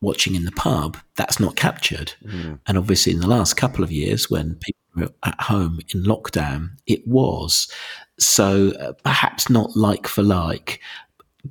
watching 0.00 0.34
in 0.34 0.44
the 0.44 0.52
pub, 0.52 0.96
that's 1.14 1.38
not 1.38 1.54
captured. 1.54 2.14
Mm. 2.24 2.58
And 2.66 2.76
obviously, 2.76 3.12
in 3.12 3.20
the 3.20 3.28
last 3.28 3.54
couple 3.54 3.84
of 3.84 3.92
years, 3.92 4.28
when 4.28 4.56
people 4.56 4.80
were 4.96 5.10
at 5.22 5.40
home 5.40 5.78
in 5.94 6.02
lockdown, 6.02 6.70
it 6.88 7.06
was. 7.06 7.70
So 8.18 8.72
uh, 8.80 8.94
perhaps 9.04 9.48
not 9.48 9.76
like 9.76 10.08
for 10.08 10.24
like, 10.24 10.80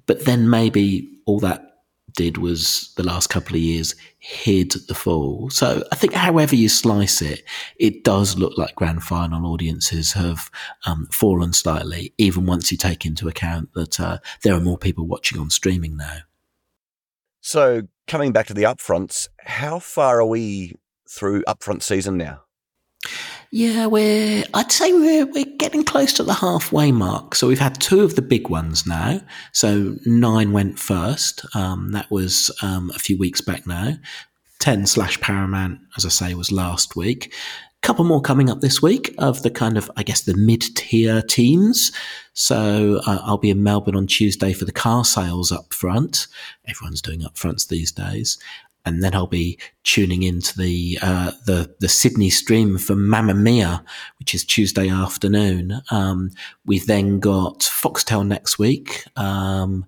but 0.06 0.26
then 0.26 0.50
maybe 0.50 1.10
all 1.26 1.40
that 1.40 1.73
did 2.14 2.38
was 2.38 2.94
the 2.96 3.04
last 3.04 3.28
couple 3.28 3.56
of 3.56 3.62
years 3.62 3.96
hid 4.20 4.72
the 4.88 4.96
fall. 4.96 5.50
So 5.50 5.84
I 5.92 5.96
think, 5.96 6.14
however 6.14 6.56
you 6.56 6.70
slice 6.70 7.22
it, 7.22 7.44
it 7.78 8.04
does 8.04 8.38
look 8.38 8.58
like 8.58 8.76
grand 8.76 9.04
final 9.04 9.52
audiences 9.52 10.14
have 10.14 10.50
um, 10.86 11.08
fallen 11.12 11.54
slightly, 11.54 12.14
even 12.18 12.46
once 12.46 12.72
you 12.72 12.78
take 12.78 13.06
into 13.06 13.28
account 13.28 13.74
that 13.74 14.00
uh, 14.00 14.20
there 14.44 14.56
are 14.56 14.62
more 14.62 14.78
people 14.78 15.06
watching 15.06 15.40
on 15.40 15.50
streaming 15.50 15.98
now. 15.98 16.20
So 17.42 17.84
coming 18.08 18.32
back 18.32 18.48
to 18.48 18.54
the 18.54 18.64
upfronts, 18.64 19.28
how 19.40 19.80
far 19.80 20.20
are 20.20 20.26
we 20.26 20.76
through 21.10 21.44
upfront 21.44 21.84
season 21.84 22.18
now? 22.18 22.44
Yeah, 23.56 23.86
we're. 23.86 24.44
I'd 24.56 24.72
say 24.72 24.92
we're 24.94 25.28
we're 25.28 25.46
getting 25.60 25.84
close 25.84 26.12
to 26.14 26.24
the 26.24 26.34
halfway 26.34 26.92
mark. 26.92 27.36
So 27.36 27.48
we've 27.48 27.60
had 27.60 27.80
two 27.80 28.02
of 28.02 28.16
the 28.16 28.24
big 28.24 28.50
ones 28.50 28.88
now. 28.88 29.22
So 29.52 29.94
nine 30.08 30.54
went 30.54 30.80
first. 30.80 31.46
Um, 31.56 31.92
that 31.92 32.10
was 32.10 32.50
um, 32.64 32.92
a 32.96 32.98
few 32.98 33.16
weeks 33.16 33.42
back 33.42 33.68
now. 33.68 33.94
Ten 34.58 34.88
slash 34.88 35.22
Paramount, 35.22 35.78
as 35.96 36.04
I 36.04 36.10
say, 36.10 36.34
was 36.34 36.52
last 36.52 36.96
week. 36.96 37.32
A 37.84 37.86
couple 37.86 38.06
more 38.06 38.24
coming 38.24 38.50
up 38.50 38.62
this 38.62 38.82
week 38.82 39.14
of 39.20 39.44
the 39.44 39.52
kind 39.52 39.78
of, 39.78 39.92
I 39.96 40.02
guess, 40.02 40.22
the 40.22 40.36
mid 40.36 40.64
tier 40.76 41.22
teams. 41.22 41.92
So 42.34 43.02
uh, 43.06 43.20
I'll 43.22 43.38
be 43.38 43.52
in 43.52 43.62
Melbourne 43.62 43.96
on 43.96 44.08
Tuesday 44.08 44.54
for 44.54 44.66
the 44.66 44.72
Carsales 44.72 45.52
up 45.52 45.76
front. 45.76 46.26
Everyone's 46.68 47.04
doing 47.04 47.24
up 47.24 47.38
fronts 47.38 47.68
these 47.68 47.92
days 47.92 48.40
and 48.86 49.02
then 49.02 49.16
I'll 49.16 49.28
be 49.28 49.58
tuning 49.84 50.24
into 50.24 50.58
the 50.58 51.00
uh, 51.02 51.32
the 51.46 51.74
the 51.80 51.90
Sydney 51.90 52.30
stream 52.30 52.78
for 52.78 52.96
Mamamia, 52.96 53.84
which 54.20 54.34
is 54.34 54.44
Tuesday 54.44 54.90
afternoon. 54.90 55.82
Um, 55.92 56.32
we've 56.66 56.86
then 56.86 57.20
got 57.20 57.60
Foxtel 57.60 58.28
next 58.28 58.60
week. 58.60 59.06
Um, 59.16 59.86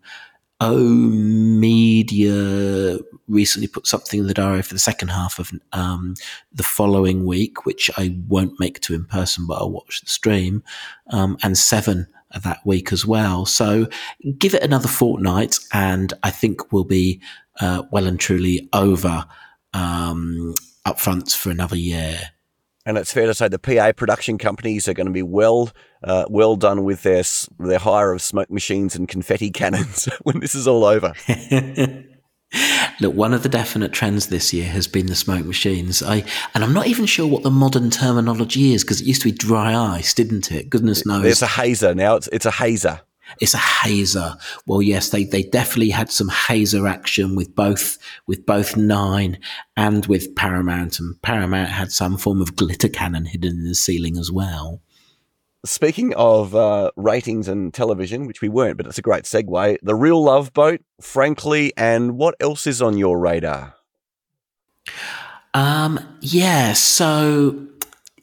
oOh!media 0.63 2.99
recently 3.27 3.67
put 3.67 3.87
something 3.87 4.21
in 4.21 4.27
the 4.27 4.33
diary 4.33 4.61
for 4.61 4.73
the 4.73 4.79
second 4.79 5.09
half 5.09 5.39
of 5.39 5.51
um, 5.73 6.15
the 6.53 6.63
following 6.63 7.25
week, 7.25 7.65
which 7.65 7.91
I 7.97 8.15
won't 8.27 8.59
make 8.59 8.79
to 8.81 8.93
in 8.93 9.05
person, 9.05 9.45
but 9.47 9.55
I'll 9.55 9.71
watch 9.71 10.01
the 10.01 10.07
stream. 10.07 10.63
Um, 11.09 11.37
and 11.43 11.57
Seven 11.57 12.07
that 12.43 12.65
week 12.65 12.91
as 12.91 13.05
well. 13.05 13.45
So 13.45 13.87
give 14.37 14.53
it 14.53 14.63
another 14.63 14.87
fortnight, 14.87 15.57
and 15.73 16.13
I 16.23 16.31
think 16.31 16.71
we'll 16.71 16.83
be 16.83 17.21
uh, 17.59 17.83
well 17.91 18.07
and 18.07 18.19
truly 18.19 18.67
over 18.74 19.25
um, 19.74 20.53
upfronts 20.85 21.35
for 21.35 21.50
another 21.50 21.77
year. 21.77 22.19
And 22.88 22.97
it's 23.00 23.12
fair 23.12 23.25
to 23.25 23.33
say 23.33 23.47
the 23.47 23.57
PA 23.57 23.93
production 23.93 24.38
companies 24.38 24.88
are 24.88 24.93
going 24.93 25.07
to 25.07 25.13
be 25.13 25.24
well, 25.24 25.71
uh, 26.03 26.25
well 26.29 26.55
done 26.55 26.83
with 26.83 27.01
their 27.01 27.24
their 27.59 27.79
hire 27.79 28.13
of 28.13 28.21
smoke 28.21 28.51
machines 28.51 28.95
and 28.95 29.07
confetti 29.07 29.50
cannons 29.50 30.05
when 30.24 30.39
this 30.39 30.53
is 30.53 30.67
all 30.67 30.85
over. 30.85 31.13
Look, 33.01 33.15
one 33.15 33.33
of 33.33 33.43
the 33.43 33.50
definite 33.50 33.91
trends 33.91 34.27
this 34.27 34.53
year 34.53 34.67
has 34.67 34.88
been 34.88 35.07
the 35.07 35.15
smoke 35.15 35.45
machines. 35.45 36.03
I 36.03 36.24
and 36.53 36.63
I'm 36.63 36.74
not 36.74 36.88
even 36.88 37.07
sure 37.07 37.27
what 37.27 37.41
the 37.41 37.50
modern 37.50 37.89
terminology 37.89 38.74
is 38.74 38.83
because 38.83 39.01
it 39.01 39.07
used 39.07 39.24
to 39.24 39.31
be 39.31 39.38
dry 39.38 39.75
ice, 39.75 40.13
didn't 40.13 40.51
it? 40.51 40.69
Goodness 40.69 41.05
knows. 41.07 41.24
There's 41.24 41.41
a 41.41 41.47
hazer 41.47 41.95
now. 41.95 42.15
It's 42.15 42.29
it's 42.31 42.45
a 42.45 42.51
hazer. 42.51 43.01
It's 43.41 43.53
a 43.53 43.58
hazer. 43.58 44.36
Well, 44.65 44.82
yes, 44.82 45.10
they, 45.10 45.24
they 45.24 45.44
definitely 45.44 45.89
had 45.89 46.12
some 46.12 46.29
hazer 46.29 46.88
action 46.88 47.36
with 47.36 47.55
both 47.55 47.98
with 48.27 48.46
both 48.46 48.77
Nine 48.77 49.39
and 49.75 50.05
with 50.05 50.36
Paramount, 50.36 51.00
and 51.00 51.22
Paramount 51.22 51.70
had 51.70 51.91
some 51.91 52.17
form 52.17 52.41
of 52.41 52.55
glitter 52.55 52.89
cannon 52.89 53.25
hidden 53.25 53.58
in 53.58 53.67
the 53.67 53.75
ceiling 53.75 54.17
as 54.17 54.32
well. 54.32 54.82
Speaking 55.65 56.13
of 56.13 56.55
uh, 56.55 56.91
ratings 56.96 57.48
and 57.48 57.74
television, 57.74 58.27
which 58.27 58.41
we 58.41 58.50
weren't, 58.50 58.77
but 58.77 58.86
it's 58.86 59.00
a 59.00 59.01
great 59.01 59.24
segue. 59.24 59.77
The 59.82 59.96
Real 59.96 60.24
Love 60.24 60.53
Boat, 60.53 60.82
Frankly, 61.01 61.74
and 61.75 62.17
what 62.17 62.36
else 62.39 62.67
is 62.67 62.84
on 62.84 63.00
your 63.00 63.17
radar? 63.17 63.74
Um, 65.55 66.00
yeah, 66.22 66.74
so 66.74 67.67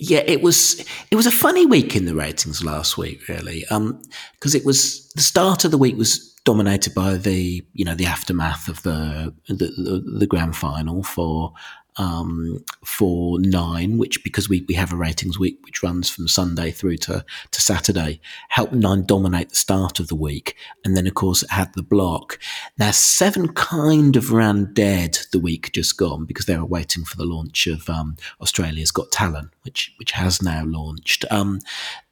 yeah, 0.03 0.23
it 0.27 0.43
was 0.43 0.85
it 1.11 1.17
was 1.17 1.27
a 1.27 1.31
funny 1.31 1.65
week 1.65 1.95
in 1.95 2.07
the 2.07 2.15
ratings 2.15 2.65
last 2.65 2.99
week, 2.99 3.29
really, 3.29 3.61
because 3.61 4.55
um, 4.55 4.61
it 4.61 4.65
was 4.65 5.09
the 5.15 5.23
start 5.23 5.65
of 5.65 5.71
the 5.71 5.79
week 5.79 5.97
was 5.97 6.33
dominated 6.45 6.93
by 6.93 7.15
the 7.17 7.65
you 7.73 7.85
know 7.85 7.95
the 7.95 8.07
aftermath 8.07 8.69
of 8.69 8.83
the 8.83 9.33
the, 9.49 9.55
the, 9.55 10.19
the 10.19 10.27
grand 10.27 10.57
final 10.57 11.05
for 11.05 11.53
um, 11.97 12.65
for 12.85 13.39
nine, 13.41 13.99
which 13.99 14.23
because 14.25 14.49
we, 14.49 14.65
we 14.69 14.75
have 14.75 14.93
a 14.93 14.97
ratings 14.97 15.39
week 15.39 15.59
which 15.65 15.83
runs 15.83 16.09
from 16.09 16.29
Sunday 16.29 16.71
through 16.71 16.97
to, 16.99 17.25
to 17.51 17.61
Saturday, 17.61 18.21
helped 18.49 18.73
nine 18.73 19.05
dominate 19.05 19.51
the 19.51 19.57
start 19.57 20.01
of 20.01 20.09
the 20.09 20.15
week. 20.15 20.57
And 20.85 20.97
then, 20.97 21.07
of 21.07 21.15
course, 21.15 21.43
it 21.43 21.51
had 21.51 21.73
the 21.75 21.83
block. 21.83 22.39
Now, 22.79 22.91
seven 22.91 23.53
kind 23.53 24.17
of 24.17 24.33
ran 24.33 24.73
dead 24.73 25.19
the 25.33 25.39
week 25.39 25.73
just 25.73 25.97
gone 25.97 26.25
because 26.25 26.47
they 26.47 26.57
were 26.57 26.65
waiting 26.65 27.05
for 27.05 27.17
the 27.17 27.27
launch 27.27 27.67
of 27.67 27.89
um, 27.89 28.17
Australia's 28.41 28.91
Got 28.91 29.13
Talent, 29.13 29.51
which, 29.63 29.95
which 29.99 30.13
has 30.13 30.43
now 30.43 30.65
launched. 30.65 31.25
Um, 31.31 31.61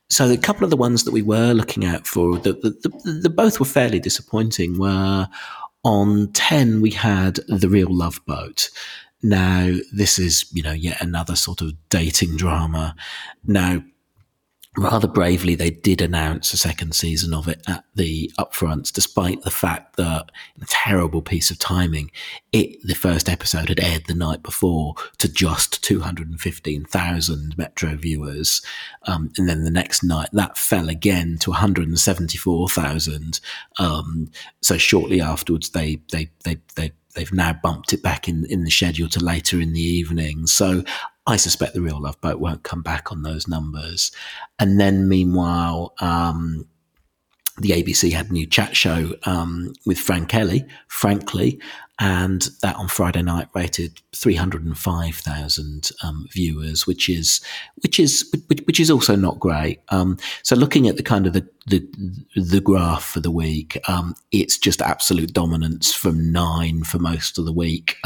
so 0.08 0.28
a 0.28 0.37
couple 0.37 0.64
of 0.64 0.70
the 0.70 0.76
ones 0.76 1.04
that 1.04 1.12
we 1.12 1.22
were 1.22 1.52
looking 1.52 1.84
out 1.84 2.06
for, 2.06 2.37
the, 2.37 2.52
the, 2.52 2.70
the, 2.70 3.12
the 3.22 3.30
both 3.30 3.60
were 3.60 3.66
fairly 3.66 4.00
disappointing, 4.00 4.76
were 4.78 5.28
on 5.84 6.32
10, 6.32 6.80
we 6.80 6.90
had 6.90 7.37
The 7.49 7.68
Real 7.68 7.94
Love 7.94 8.20
Boat. 8.26 8.70
Now, 9.22 9.76
this 9.92 10.18
is, 10.18 10.46
you 10.52 10.62
know, 10.62 10.72
yet 10.72 11.00
another 11.00 11.36
sort 11.36 11.60
of 11.60 11.72
dating 11.88 12.36
drama. 12.36 12.94
Now, 13.44 13.82
rather 14.76 15.08
bravely, 15.08 15.56
they 15.56 15.70
did 15.70 16.00
announce 16.00 16.52
a 16.52 16.56
second 16.56 16.94
season 16.94 17.34
of 17.34 17.48
it 17.48 17.60
at 17.66 17.84
the 17.96 18.32
upfronts, 18.38 18.92
despite 18.92 19.42
the 19.42 19.50
fact 19.50 19.96
that 19.96 20.30
a 20.62 20.66
terrible 20.68 21.20
piece 21.20 21.50
of 21.50 21.58
timing, 21.58 22.10
it 22.52 22.76
the 22.84 22.94
first 22.94 23.28
episode 23.28 23.68
had 23.68 23.80
aired 23.80 24.06
the 24.06 24.14
night 24.14 24.42
before 24.42 24.94
to 25.18 25.28
just 25.28 25.82
two 25.82 26.00
hundred 26.00 26.30
and 26.30 26.40
fifteen 26.40 26.84
thousand 26.84 27.58
Metro 27.58 27.96
viewers, 27.96 28.62
um, 29.06 29.32
and 29.36 29.48
then 29.48 29.64
the 29.64 29.70
next 29.70 30.04
night 30.04 30.28
that 30.32 30.56
fell 30.56 30.88
again 30.88 31.36
to 31.38 31.50
one 31.50 31.58
hundred 31.58 31.88
and 31.88 31.98
seventy 31.98 32.38
four 32.38 32.68
thousand. 32.68 33.40
Um, 33.78 34.30
so 34.62 34.78
shortly 34.78 35.20
afterwards, 35.20 35.70
they 35.70 36.00
they 36.12 36.30
they 36.44 36.58
they 36.76 36.92
they've 37.20 37.32
now 37.34 37.52
bumped 37.52 37.92
it 37.92 38.02
back 38.02 38.28
in, 38.28 38.46
in 38.46 38.64
the 38.64 38.70
schedule 38.70 39.08
to 39.10 39.22
later 39.22 39.60
in 39.60 39.74
the 39.74 39.82
evening. 39.82 40.46
So 40.46 40.82
I 41.26 41.36
suspect 41.36 41.74
the 41.74 41.82
real 41.82 42.00
love 42.00 42.18
boat 42.22 42.40
won't 42.40 42.62
come 42.62 42.82
back 42.82 43.12
on 43.12 43.22
those 43.22 43.46
numbers. 43.46 44.10
And 44.58 44.80
then 44.80 45.06
meanwhile, 45.06 45.92
um, 46.00 46.66
the 47.59 47.71
ABC 47.71 48.12
had 48.12 48.30
a 48.30 48.33
new 48.33 48.47
chat 48.47 48.76
show 48.76 49.14
um, 49.25 49.73
with 49.85 49.99
Fran 49.99 50.26
Kelly, 50.26 50.64
Frankly, 50.88 51.61
and 51.99 52.49
that 52.62 52.76
on 52.76 52.88
Friday 52.88 53.21
night 53.21 53.49
rated 53.54 54.00
305,000 54.12 55.90
um, 56.02 56.26
viewers, 56.30 56.87
which 56.87 57.11
is 57.11 57.42
which 57.83 58.00
is 58.00 58.33
which 58.49 58.80
is 58.80 58.90
also 58.90 59.14
not 59.14 59.38
great. 59.38 59.80
Um, 59.90 60.16
so 60.42 60.57
looking 60.57 60.88
at 60.88 60.97
the 60.97 61.02
kind 61.02 61.26
of 61.26 61.35
the 61.35 61.47
the, 61.66 61.87
the 62.35 62.61
graph 62.61 63.04
for 63.04 63.21
the 63.21 63.30
week, 63.30 63.78
um, 63.87 64.14
it's 64.33 64.57
just 64.57 64.80
absolute 64.80 65.35
dominance 65.35 65.92
from 65.92 66.33
nine 66.33 66.85
for 66.85 66.99
most 66.99 67.38
of 67.38 67.45
the 67.45 67.52
week. 67.52 67.97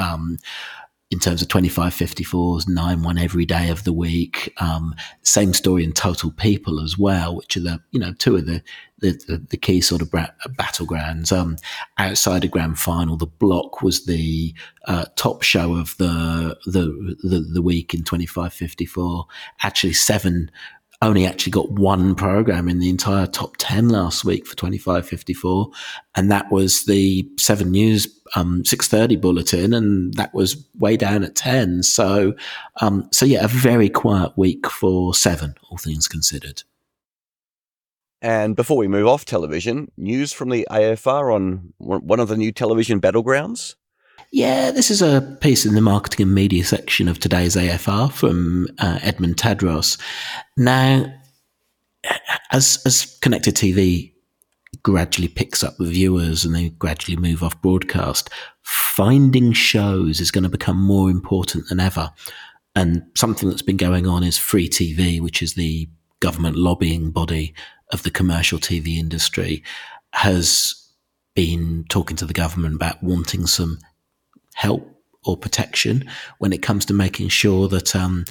In 1.15 1.21
terms 1.21 1.43
of 1.43 1.47
25 1.47 1.95
54s, 1.95 2.69
9 2.69 3.03
1 3.05 3.19
every 3.19 3.45
day 3.45 3.69
of 3.69 3.85
the 3.85 3.93
week. 3.93 4.53
Um, 4.57 4.97
same 5.23 5.55
story 5.55 5.85
in 5.85 5.93
Total 5.93 6.33
People 6.33 6.81
as 6.81 6.99
well, 6.99 7.37
which 7.37 7.57
are 7.57 7.61
the, 7.61 7.81
you 7.93 8.01
know, 8.01 8.15
two 8.15 8.35
of 8.35 8.47
the, 8.47 8.65
the, 8.99 9.47
the, 9.49 9.57
key 9.57 9.81
sort 9.81 10.03
of 10.03 10.09
battlegrounds. 10.11 11.31
Um, 11.31 11.55
outside 11.99 12.43
of 12.45 12.51
grand 12.51 12.81
final, 12.81 13.17
the 13.17 13.27
block 13.27 13.81
was 13.81 14.07
the 14.07 14.57
uh, 14.89 15.05
top 15.15 15.43
show 15.43 15.77
of 15.77 15.97
the, 15.99 16.59
the, 16.67 17.17
the, 17.23 17.49
the 17.53 17.63
week 17.63 17.95
in 17.95 18.03
25 18.03 18.53
54. 18.53 19.27
Actually, 19.63 19.93
seven 19.93 20.51
only 21.01 21.27
actually 21.27 21.53
got 21.53 21.71
one 21.71 22.15
program 22.15 22.69
in 22.69 22.79
the 22.79 22.89
entire 22.89 23.27
top 23.27 23.57
10 23.59 23.89
last 23.89 24.25
week 24.25 24.47
for 24.47 24.57
2554 24.57 25.71
and 26.15 26.31
that 26.31 26.51
was 26.51 26.87
the 26.87 27.29
7 27.37 27.71
news 27.71 28.09
um, 28.37 28.63
6.30 28.63 29.21
bulletin 29.21 29.75
and 29.75 30.15
that 30.15 30.33
was 30.35 30.67
way 30.79 30.97
down 30.97 31.23
at 31.23 31.35
10 31.35 31.83
so 31.83 32.35
um, 32.81 33.09
so 33.13 33.27
yeah 33.27 33.45
a 33.45 33.49
very 33.49 33.89
quiet 33.89 34.33
week 34.37 34.69
for 34.69 35.15
7 35.15 35.55
all 35.71 35.79
things 35.79 36.09
considered. 36.09 36.63
And 38.23 38.57
before 38.57 38.79
we 38.79 38.89
move 38.89 39.07
off 39.07 39.27
television 39.27 39.91
news 39.99 40.33
from 40.33 40.49
the 40.49 40.67
afr 40.71 41.35
on 41.35 41.75
one 41.79 42.21
of 42.21 42.29
the 42.29 42.37
new 42.37 42.53
television 42.53 43.01
battlegrounds? 43.01 43.75
Yeah, 44.33 44.73
this 44.73 44.91
is 44.91 45.01
a 45.01 45.21
piece 45.41 45.65
in 45.65 45.75
the 45.75 45.81
marketing 45.81 46.25
and 46.25 46.35
media 46.35 46.65
section 46.65 47.09
of 47.09 47.21
today's 47.21 47.55
AFR 47.55 48.11
from 48.11 48.67
uh, 48.81 48.99
Edmund 49.01 49.37
Tadros. 49.37 49.97
Now, 50.57 51.07
as 52.51 52.83
as 52.85 53.17
connected 53.21 53.55
TV 53.55 54.14
gradually 54.85 55.29
picks 55.29 55.65
up 55.65 55.75
viewers 55.81 56.45
and 56.45 56.55
they 56.55 56.69
gradually 56.69 57.17
move 57.17 57.43
off 57.43 57.61
broadcast, 57.61 58.31
finding 58.63 59.53
shows 59.53 60.21
is 60.21 60.31
going 60.31 60.45
to 60.45 60.51
become 60.51 60.81
more 60.81 61.11
important 61.11 61.69
than 61.69 61.81
ever. 61.81 62.13
And 62.77 63.03
something 63.17 63.49
that's 63.49 63.63
been 63.63 63.77
going 63.77 64.07
on 64.07 64.23
is 64.23 64.39
free 64.39 64.69
TV, 64.69 65.21
which 65.21 65.43
is 65.43 65.55
the 65.55 65.89
government 66.21 66.57
lobbying 66.57 67.11
body 67.11 67.55
of 67.93 68.03
the 68.03 68.11
commercial 68.11 68.59
TV 68.59 68.99
industry, 68.99 69.65
has 70.13 70.75
been 71.35 71.85
talking 71.89 72.17
to 72.19 72.27
the 72.27 72.35
government 72.35 72.77
about 72.77 73.03
wanting 73.03 73.47
some 73.47 73.79
help 74.55 74.89
or 75.25 75.37
protection 75.37 76.09
when 76.39 76.53
it 76.53 76.63
comes 76.63 76.85
to 76.85 76.93
making 76.93 77.29
sure 77.29 77.69
that 77.69 77.97
um, 77.97 78.25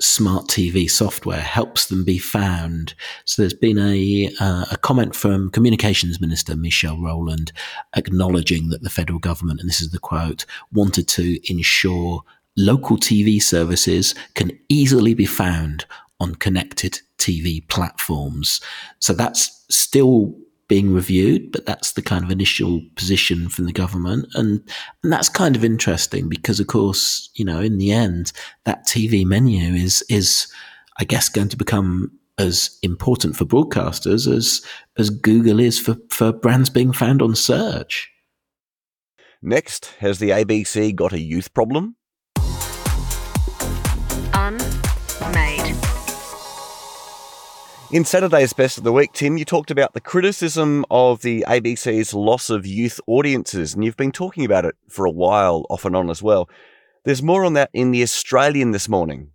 smart 0.00 0.46
TV 0.48 0.90
software 0.90 1.40
helps 1.40 1.86
them 1.86 2.04
be 2.04 2.18
found. 2.18 2.94
So 3.24 3.42
there's 3.42 3.54
been 3.54 3.78
a, 3.78 4.30
uh, 4.40 4.66
a 4.70 4.76
comment 4.76 5.14
from 5.14 5.50
Communications 5.50 6.20
Minister 6.20 6.54
Michelle 6.56 7.00
Rowland 7.00 7.52
acknowledging 7.96 8.68
that 8.70 8.82
the 8.82 8.90
federal 8.90 9.18
government, 9.18 9.60
and 9.60 9.68
this 9.68 9.80
is 9.80 9.90
the 9.90 9.98
quote, 9.98 10.44
wanted 10.72 11.08
to 11.08 11.38
ensure 11.50 12.22
local 12.56 12.96
TV 12.96 13.42
services 13.42 14.14
can 14.34 14.50
easily 14.68 15.14
be 15.14 15.26
found 15.26 15.86
on 16.20 16.34
connected 16.34 17.00
TV 17.18 17.66
platforms. 17.68 18.60
So 18.98 19.12
that's 19.12 19.64
still 19.68 20.34
being 20.68 20.92
reviewed, 20.92 21.52
but 21.52 21.66
that's 21.66 21.92
the 21.92 22.02
kind 22.02 22.24
of 22.24 22.30
initial 22.30 22.80
position 22.96 23.48
from 23.48 23.66
the 23.66 23.72
government. 23.72 24.26
And, 24.34 24.60
and 25.02 25.12
that's 25.12 25.28
kind 25.28 25.54
of 25.54 25.64
interesting 25.64 26.28
because, 26.28 26.58
of 26.58 26.66
course, 26.66 27.30
you 27.34 27.44
know, 27.44 27.60
in 27.60 27.78
the 27.78 27.92
end, 27.92 28.32
that 28.64 28.86
TV 28.86 29.24
menu 29.24 29.74
is, 29.74 30.04
is, 30.08 30.52
I 30.98 31.04
guess, 31.04 31.28
going 31.28 31.48
to 31.50 31.56
become 31.56 32.10
as 32.38 32.78
important 32.82 33.36
for 33.36 33.44
broadcasters 33.44 34.30
as, 34.30 34.60
as 34.98 35.08
Google 35.10 35.60
is 35.60 35.78
for, 35.78 35.96
for 36.10 36.32
brands 36.32 36.68
being 36.68 36.92
found 36.92 37.22
on 37.22 37.34
search. 37.34 38.10
Next, 39.42 39.86
has 40.00 40.18
the 40.18 40.30
ABC 40.30 40.94
got 40.94 41.12
a 41.12 41.20
youth 41.20 41.54
problem? 41.54 41.96
In 47.96 48.04
Saturday's 48.04 48.52
Best 48.52 48.76
of 48.76 48.84
the 48.84 48.92
Week, 48.92 49.10
Tim, 49.14 49.38
you 49.38 49.46
talked 49.46 49.70
about 49.70 49.94
the 49.94 50.02
criticism 50.02 50.84
of 50.90 51.22
the 51.22 51.46
ABC's 51.48 52.12
loss 52.12 52.50
of 52.50 52.66
youth 52.66 53.00
audiences, 53.06 53.72
and 53.72 53.82
you've 53.82 53.96
been 53.96 54.12
talking 54.12 54.44
about 54.44 54.66
it 54.66 54.74
for 54.86 55.06
a 55.06 55.10
while, 55.10 55.64
off 55.70 55.86
and 55.86 55.96
on 55.96 56.10
as 56.10 56.22
well. 56.22 56.46
There's 57.04 57.22
more 57.22 57.42
on 57.42 57.54
that 57.54 57.70
in 57.72 57.92
the 57.92 58.02
Australian 58.02 58.72
this 58.72 58.86
morning. 58.86 59.30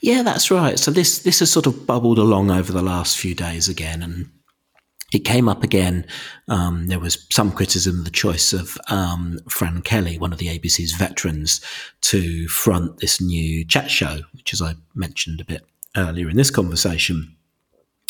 Yeah, 0.00 0.24
that's 0.24 0.50
right. 0.50 0.76
So 0.76 0.90
this 0.90 1.20
this 1.20 1.38
has 1.38 1.52
sort 1.52 1.68
of 1.68 1.86
bubbled 1.86 2.18
along 2.18 2.50
over 2.50 2.72
the 2.72 2.82
last 2.82 3.16
few 3.16 3.36
days 3.36 3.68
again, 3.68 4.02
and 4.02 4.28
it 5.12 5.20
came 5.20 5.48
up 5.48 5.62
again. 5.62 6.04
Um, 6.48 6.88
there 6.88 6.98
was 6.98 7.28
some 7.30 7.52
criticism 7.52 8.00
of 8.00 8.04
the 8.06 8.10
choice 8.10 8.52
of 8.52 8.76
um, 8.88 9.38
Fran 9.48 9.82
Kelly, 9.82 10.18
one 10.18 10.32
of 10.32 10.40
the 10.40 10.48
ABC's 10.48 10.94
veterans, 10.94 11.60
to 12.00 12.48
front 12.48 12.98
this 12.98 13.20
new 13.20 13.64
chat 13.64 13.88
show, 13.88 14.22
which, 14.32 14.52
as 14.52 14.60
I 14.60 14.74
mentioned 14.96 15.40
a 15.40 15.44
bit 15.44 15.64
earlier 15.96 16.28
in 16.28 16.36
this 16.36 16.50
conversation, 16.50 17.36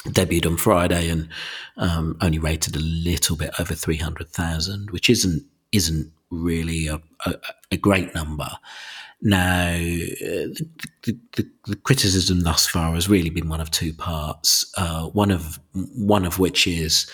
debuted 0.06 0.46
on 0.46 0.56
Friday 0.56 1.08
and 1.08 1.28
um, 1.76 2.16
only 2.20 2.38
rated 2.38 2.76
a 2.76 2.80
little 2.80 3.36
bit 3.36 3.50
over 3.58 3.74
three 3.74 3.96
hundred 3.96 4.30
thousand, 4.30 4.90
which 4.90 5.10
isn't 5.10 5.44
isn't 5.72 6.12
really 6.30 6.86
a, 6.86 7.00
a, 7.26 7.34
a 7.72 7.76
great 7.76 8.14
number. 8.14 8.48
Now, 9.22 9.72
the, 9.72 10.66
the, 11.02 11.18
the, 11.36 11.50
the, 11.66 11.76
criticism 11.76 12.40
thus 12.40 12.66
far 12.66 12.94
has 12.94 13.08
really 13.08 13.28
been 13.28 13.50
one 13.50 13.60
of 13.60 13.70
two 13.70 13.92
parts. 13.92 14.72
Uh, 14.78 15.08
one 15.08 15.30
of 15.30 15.60
one 15.74 16.24
of 16.24 16.38
which 16.38 16.66
is, 16.66 17.06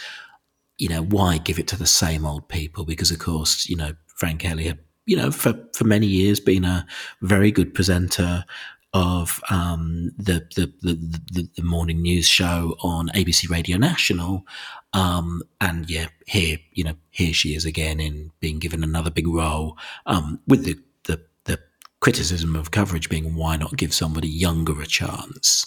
you 0.79 0.89
know, 0.89 1.03
why 1.03 1.39
give 1.39 1.59
it 1.59 1.67
to 1.69 1.77
the 1.77 1.87
same 1.87 2.25
old 2.25 2.49
people? 2.49 2.85
Because 2.85 3.11
of 3.11 3.19
course, 3.19 3.69
you 3.69 3.75
know, 3.75 3.93
Fran 4.07 4.39
Kelly, 4.39 4.73
you 5.07 5.17
know, 5.17 5.33
for 5.33 5.59
for 5.75 5.85
many 5.85 6.07
years 6.07 6.39
been 6.39 6.65
a 6.65 6.87
very 7.23 7.51
good 7.51 7.75
presenter, 7.75 8.45
of 8.93 9.41
um, 9.51 10.13
the, 10.17 10.47
the, 10.55 10.73
the, 10.83 11.49
the, 11.57 11.63
morning 11.63 12.01
news 12.01 12.27
show 12.27 12.77
on 12.81 13.09
ABC 13.09 13.51
Radio 13.51 13.77
National. 13.77 14.47
Um, 14.93 15.43
and 15.61 15.91
yeah, 15.91 16.07
here, 16.27 16.59
you 16.73 16.85
know, 16.85 16.95
here 17.11 17.35
she 17.35 17.55
is 17.55 17.65
again 17.65 18.01
in 18.01 18.31
being 18.41 18.59
given 18.59 18.83
another 18.83 19.11
big 19.11 19.29
role 19.29 19.77
um, 20.07 20.41
with 20.47 20.65
the, 20.65 20.77
the, 21.05 21.21
the 21.45 21.59
criticism 22.01 22.57
of 22.57 22.71
coverage 22.71 23.11
being 23.11 23.35
why 23.35 23.57
not 23.57 23.77
give 23.77 23.93
somebody 23.93 24.29
younger 24.29 24.81
a 24.81 24.87
chance? 24.87 25.67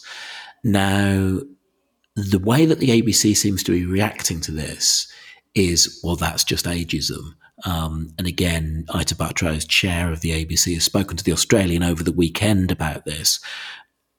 Now, 0.63 1.41
the 2.15 2.39
way 2.39 2.65
that 2.65 2.79
the 2.79 3.01
ABC 3.01 3.35
seems 3.35 3.63
to 3.63 3.71
be 3.71 3.85
reacting 3.85 4.41
to 4.41 4.51
this 4.51 5.11
is, 5.55 5.99
well, 6.03 6.15
that's 6.15 6.43
just 6.43 6.65
ageism. 6.65 7.33
Um, 7.65 8.13
and 8.17 8.27
again, 8.27 8.85
Ita 8.93 9.15
Buttrose, 9.15 9.67
chair 9.67 10.11
of 10.11 10.21
the 10.21 10.31
ABC, 10.31 10.73
has 10.75 10.83
spoken 10.83 11.17
to 11.17 11.23
the 11.23 11.33
Australian 11.33 11.83
over 11.83 12.03
the 12.03 12.11
weekend 12.11 12.71
about 12.71 13.05
this, 13.05 13.39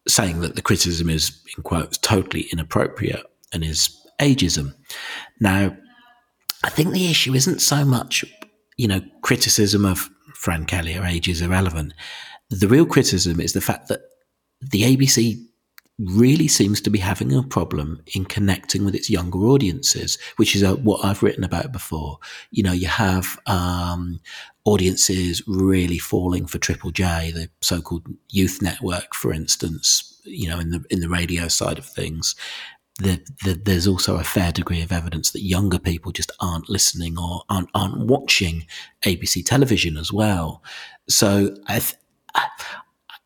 saying 0.06 0.40
that 0.40 0.56
the 0.56 0.62
criticism 0.62 1.08
is, 1.08 1.40
in 1.56 1.62
quotes, 1.62 1.96
totally 1.98 2.48
inappropriate 2.52 3.24
and 3.52 3.64
is 3.64 3.96
ageism. 4.20 4.74
Now, 5.40 5.76
I 6.62 6.70
think 6.70 6.92
the 6.92 7.10
issue 7.10 7.34
isn't 7.34 7.60
so 7.60 7.84
much, 7.84 8.24
you 8.76 8.86
know, 8.86 9.00
criticism 9.22 9.84
of 9.84 10.10
Fran 10.34 10.66
Kelly 10.66 10.96
or 10.96 11.04
age 11.04 11.28
is 11.28 11.40
irrelevant. 11.40 11.94
The 12.50 12.68
real 12.68 12.86
criticism 12.86 13.40
is 13.40 13.52
the 13.52 13.60
fact 13.60 13.88
that 13.88 14.00
the 14.60 14.82
ABC 14.82 15.42
really 16.04 16.48
seems 16.48 16.80
to 16.80 16.90
be 16.90 16.98
having 16.98 17.34
a 17.34 17.42
problem 17.42 18.02
in 18.14 18.24
connecting 18.24 18.84
with 18.84 18.94
its 18.94 19.10
younger 19.10 19.38
audiences, 19.40 20.18
which 20.36 20.56
is 20.56 20.62
uh, 20.62 20.76
what 20.76 21.04
I've 21.04 21.22
written 21.22 21.44
about 21.44 21.72
before. 21.72 22.18
You 22.50 22.62
know, 22.62 22.72
you 22.72 22.86
have 22.88 23.38
um, 23.46 24.20
audiences 24.64 25.42
really 25.46 25.98
falling 25.98 26.46
for 26.46 26.58
Triple 26.58 26.90
J, 26.90 27.32
the 27.34 27.50
so-called 27.60 28.06
youth 28.30 28.62
network, 28.62 29.14
for 29.14 29.32
instance. 29.32 30.20
You 30.24 30.48
know, 30.48 30.58
in 30.58 30.70
the 30.70 30.84
in 30.90 31.00
the 31.00 31.08
radio 31.08 31.48
side 31.48 31.78
of 31.78 31.86
things, 31.86 32.34
the, 32.98 33.20
the, 33.44 33.54
there's 33.54 33.86
also 33.86 34.16
a 34.16 34.24
fair 34.24 34.52
degree 34.52 34.82
of 34.82 34.92
evidence 34.92 35.30
that 35.30 35.42
younger 35.42 35.78
people 35.78 36.12
just 36.12 36.30
aren't 36.40 36.68
listening 36.68 37.18
or 37.18 37.42
aren't, 37.48 37.70
aren't 37.74 38.06
watching 38.06 38.66
ABC 39.02 39.44
television 39.44 39.96
as 39.96 40.12
well. 40.12 40.62
So 41.08 41.56
I, 41.66 41.78
th- 41.78 41.94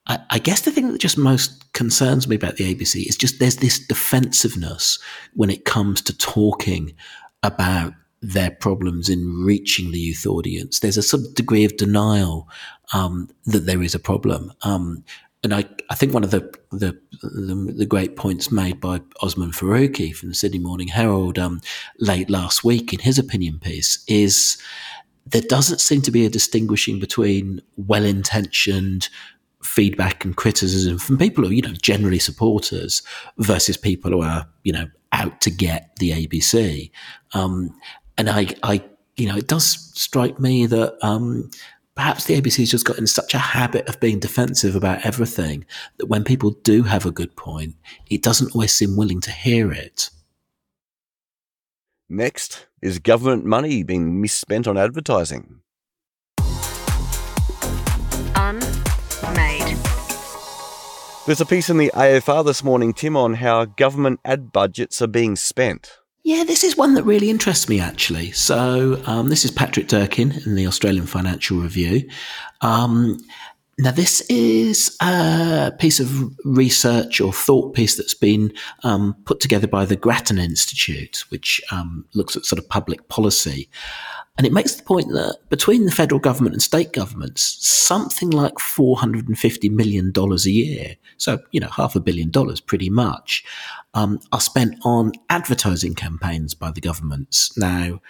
I, 0.07 0.19
I, 0.31 0.39
guess 0.39 0.63
the 0.63 0.71
thing 0.71 0.93
that 0.93 1.01
just 1.01 1.17
most 1.17 1.73
concerns 1.73 2.29
me 2.29 2.37
about 2.37 2.57
the 2.57 2.75
ABC 2.75 3.07
is 3.07 3.17
just 3.17 3.39
there's 3.39 3.57
this 3.57 3.85
defensiveness 3.87 4.99
when 5.35 5.51
it 5.51 5.65
comes 5.65 6.03
to 6.03 6.17
talking 6.17 6.95
about 7.43 7.95
their 8.21 8.51
problems 8.51 9.09
in 9.09 9.45
reaching 9.45 9.91
the 9.91 9.99
youth 9.99 10.27
audience. 10.27 10.81
There's 10.81 10.97
a 10.97 11.03
sort 11.03 11.25
of 11.25 11.35
degree 11.35 11.65
of 11.65 11.77
denial 11.77 12.49
um, 12.93 13.29
that 13.45 13.67
there 13.67 13.83
is 13.83 13.95
a 13.95 13.99
problem. 13.99 14.53
Um, 14.63 15.05
and 15.43 15.55
I, 15.55 15.67
I 15.91 15.95
think 15.95 16.15
one 16.15 16.25
of 16.25 16.31
the, 16.31 16.41
the, 16.73 16.99
the, 17.23 17.75
the, 17.77 17.85
great 17.85 18.17
points 18.17 18.51
made 18.51 18.81
by 18.81 19.03
Osman 19.21 19.51
Faruqi 19.51 20.15
from 20.15 20.31
the 20.31 20.35
Sydney 20.35 20.59
Morning 20.59 20.89
Herald 20.89 21.39
um, 21.39 21.61
late 21.99 22.31
last 22.31 22.65
week 22.65 22.95
in 22.95 23.01
his 23.01 23.19
opinion 23.19 23.59
piece 23.59 24.03
is 24.09 24.57
there 25.27 25.43
doesn't 25.43 25.83
seem 25.83 26.01
to 26.03 26.11
be 26.11 26.25
a 26.25 26.31
distinguishing 26.31 26.99
between 26.99 27.61
well 27.77 28.05
intentioned 28.05 29.11
feedback 29.65 30.25
and 30.25 30.37
criticism 30.37 30.99
from 30.99 31.19
people 31.19 31.43
who 31.43 31.51
are, 31.51 31.55
you 31.55 31.63
know, 31.63 31.73
generally 31.73 32.19
supporters 32.19 33.03
versus 33.39 33.77
people 33.77 34.11
who 34.11 34.23
are, 34.23 34.47
you 34.63 34.73
know, 34.73 34.87
out 35.13 35.41
to 35.41 35.51
get 35.51 35.91
the 35.97 36.11
ABC. 36.11 36.91
Um, 37.33 37.75
and 38.19 38.29
I, 38.29 38.49
I, 38.63 38.85
you 39.17 39.27
know, 39.27 39.37
it 39.37 39.49
does 39.49 39.91
strike 39.99 40.39
me 40.39 40.67
that 40.67 40.97
um, 41.05 41.51
perhaps 41.95 42.25
the 42.25 42.41
ABC's 42.41 42.71
just 42.71 42.85
got 42.85 42.99
in 42.99 43.07
such 43.07 43.35
a 43.35 43.39
habit 43.39 43.89
of 43.89 44.01
being 44.01 44.19
defensive 44.19 44.77
about 44.77 45.05
everything 45.07 45.65
that 45.99 46.07
when 46.07 46.25
people 46.25 46.51
do 46.63 46.83
have 46.83 47.07
a 47.07 47.11
good 47.11 47.35
point, 47.37 47.75
it 48.11 48.23
doesn't 48.23 48.55
always 48.55 48.73
seem 48.73 48.97
willing 48.97 49.21
to 49.23 49.31
hear 49.31 49.73
it. 49.73 50.11
Next, 52.09 52.67
is 52.83 52.99
government 52.99 53.47
money 53.47 53.83
being 53.83 54.21
misspent 54.21 54.69
on 54.69 54.77
advertising? 54.77 55.61
There's 61.27 61.41
a 61.41 61.47
piece 61.47 61.71
in 61.71 61.79
the 61.79 61.91
AFR 61.95 62.45
this 62.45 62.63
morning, 62.63 62.93
Tim, 62.93 63.17
on 63.17 63.33
how 63.33 63.65
government 63.65 64.21
ad 64.27 64.53
budgets 64.53 65.01
are 65.01 65.07
being 65.07 65.37
spent. 65.37 65.99
Yeah, 66.23 66.45
this 66.45 66.63
is 66.63 66.77
one 66.77 66.93
that 66.95 67.05
really 67.05 67.31
interests 67.31 67.67
me 67.67 67.81
actually. 67.81 68.33
So, 68.33 69.01
um, 69.07 69.31
this 69.31 69.43
is 69.43 69.51
Patrick 69.51 69.89
Durkin 69.89 70.33
in 70.45 70.55
the 70.55 70.67
Australian 70.67 71.07
Financial 71.07 71.57
Review. 71.57 72.11
Um, 72.61 73.19
now, 73.79 73.91
this 73.91 74.21
is 74.29 74.97
a 75.01 75.73
piece 75.79 75.99
of 75.99 76.31
research 76.45 77.23
or 77.23 77.33
thought 77.33 77.75
piece 77.75 77.97
that's 77.97 78.15
been 78.15 78.53
um, 78.83 79.17
put 79.25 79.41
together 79.41 79.67
by 79.67 79.87
the 79.87 79.97
Grattan 79.97 80.39
Institute, 80.39 81.25
which 81.31 81.59
um, 81.73 82.05
looks 82.15 82.37
at 82.37 82.45
sort 82.45 82.59
of 82.59 82.69
public 82.69 83.09
policy. 83.09 83.71
And 84.37 84.47
it 84.47 84.53
makes 84.53 84.75
the 84.75 84.83
point 84.83 85.09
that 85.11 85.39
between 85.49 85.85
the 85.85 85.93
federal 85.93 86.19
government 86.19 86.55
and 86.55 86.63
state 86.63 86.93
governments, 86.93 87.57
something 87.61 88.31
like 88.31 88.55
$450 88.55 89.71
million 89.71 90.13
a 90.17 90.51
year, 90.51 90.97
so, 91.19 91.39
you 91.53 91.61
know, 91.61 91.69
half 91.69 91.95
a 91.95 92.01
billion 92.01 92.31
dollars 92.31 92.61
pretty 92.61 92.91
much, 92.91 93.45
um, 93.95 94.19
are 94.33 94.41
spent 94.41 94.75
on 94.85 95.13
advertising 95.31 95.95
campaigns 95.95 96.53
by 96.53 96.73
the 96.73 96.81
governments. 96.81 97.57
Now, 97.57 98.01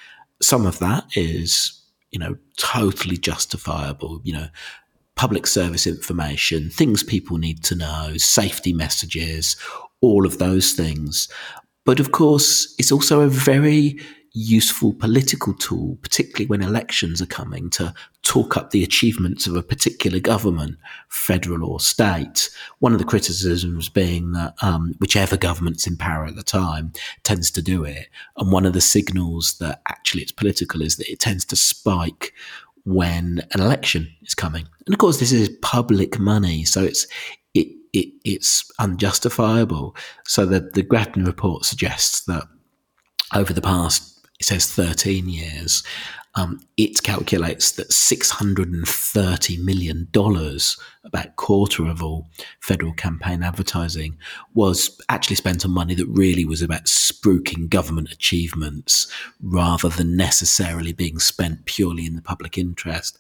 some 0.41 0.65
of 0.65 0.79
that 0.79 1.05
is, 1.15 1.83
you 2.11 2.19
know, 2.19 2.37
totally 2.57 3.19
justifiable, 3.19 4.23
you 4.25 4.33
know, 4.33 4.49
public 5.17 5.47
service 5.47 5.87
information, 5.87 6.71
things 6.71 7.03
people 7.03 7.37
need 7.37 7.63
to 7.65 7.75
know, 7.75 8.17
safety 8.17 8.73
messages, 8.73 9.57
all 10.01 10.25
of 10.25 10.39
those 10.39 10.73
things. 10.73 11.29
But 11.85 12.01
of 12.01 12.13
course, 12.13 12.75
it's 12.79 12.91
also 12.91 13.21
a 13.21 13.29
very 13.29 14.01
useful 14.35 14.93
political 14.93 15.55
tool, 15.55 15.97
particularly 16.03 16.47
when 16.47 16.61
elections 16.61 17.23
are 17.23 17.27
coming, 17.27 17.71
to 17.71 17.95
talk 18.23 18.57
up 18.57 18.71
the 18.71 18.83
achievements 18.83 19.47
of 19.47 19.55
a 19.55 19.63
particular 19.63 20.19
government, 20.19 20.77
federal 21.09 21.65
or 21.65 21.79
state. 21.79 22.51
One 22.81 22.93
of 22.93 22.99
the 22.99 23.05
criticisms 23.05 23.89
being 23.89 24.33
that 24.33 24.55
um, 24.61 24.97
whichever 24.99 25.37
government's 25.37 25.87
in 25.87 25.97
power 25.97 26.27
at 26.27 26.35
the 26.35 26.43
time 26.43 26.93
tends 27.23 27.51
to 27.53 27.63
do 27.63 27.85
it. 27.85 28.09
And 28.37 28.51
one 28.51 28.67
of 28.67 28.73
the 28.73 28.81
signals 28.81 29.55
that 29.59 29.81
actually 29.89 30.23
it's 30.23 30.33
political 30.33 30.83
is 30.83 30.97
that 30.97 31.11
it 31.11 31.21
tends 31.21 31.45
to 31.47 31.57
spike 31.57 32.35
when 32.85 33.41
an 33.53 33.61
election 33.61 34.13
is 34.23 34.35
coming. 34.35 34.67
And 34.87 34.95
of 34.95 34.99
course, 34.99 35.21
this 35.21 35.33
is 35.33 35.49
public 35.63 36.19
money, 36.19 36.65
so 36.65 36.83
it's 36.83 37.07
it, 37.55 37.69
it 37.93 38.09
it's 38.25 38.71
unjustifiable. 38.81 39.97
So 40.27 40.45
the 40.45 40.61
the 40.61 40.83
Grattan 40.83 41.25
report 41.25 41.65
suggests 41.65 42.25
that 42.25 42.43
over 43.33 43.53
the 43.53 43.63
past 43.63 44.14
it 44.41 44.47
says 44.47 44.73
13 44.73 45.29
years, 45.29 45.83
um, 46.37 46.61
it 46.77 47.01
calculates 47.03 47.73
that 47.73 47.91
$630 47.91 49.65
million, 49.65 50.09
about 51.05 51.37
quarter 51.37 51.87
of 51.87 52.03
all 52.03 52.27
federal 52.61 52.93
campaign 52.93 53.45
advertising, 53.45 54.19
was 54.53 55.01
actually 55.09 55.37
spent 55.37 55.65
on 55.65 55.71
money 55.71 55.95
that 55.95 56.09
really 56.09 56.45
was 56.45 56.61
about 56.61 56.85
spruiking 56.85 57.69
government 57.69 58.11
achievements 58.11 59.07
rather 59.41 59.89
than 59.89 60.17
necessarily 60.17 60.93
being 60.93 61.21
spent 61.21 61.67
purely 61.67 62.05
in 62.05 62.17
the 62.17 62.23
public 62.23 62.59
interest. 62.59 63.17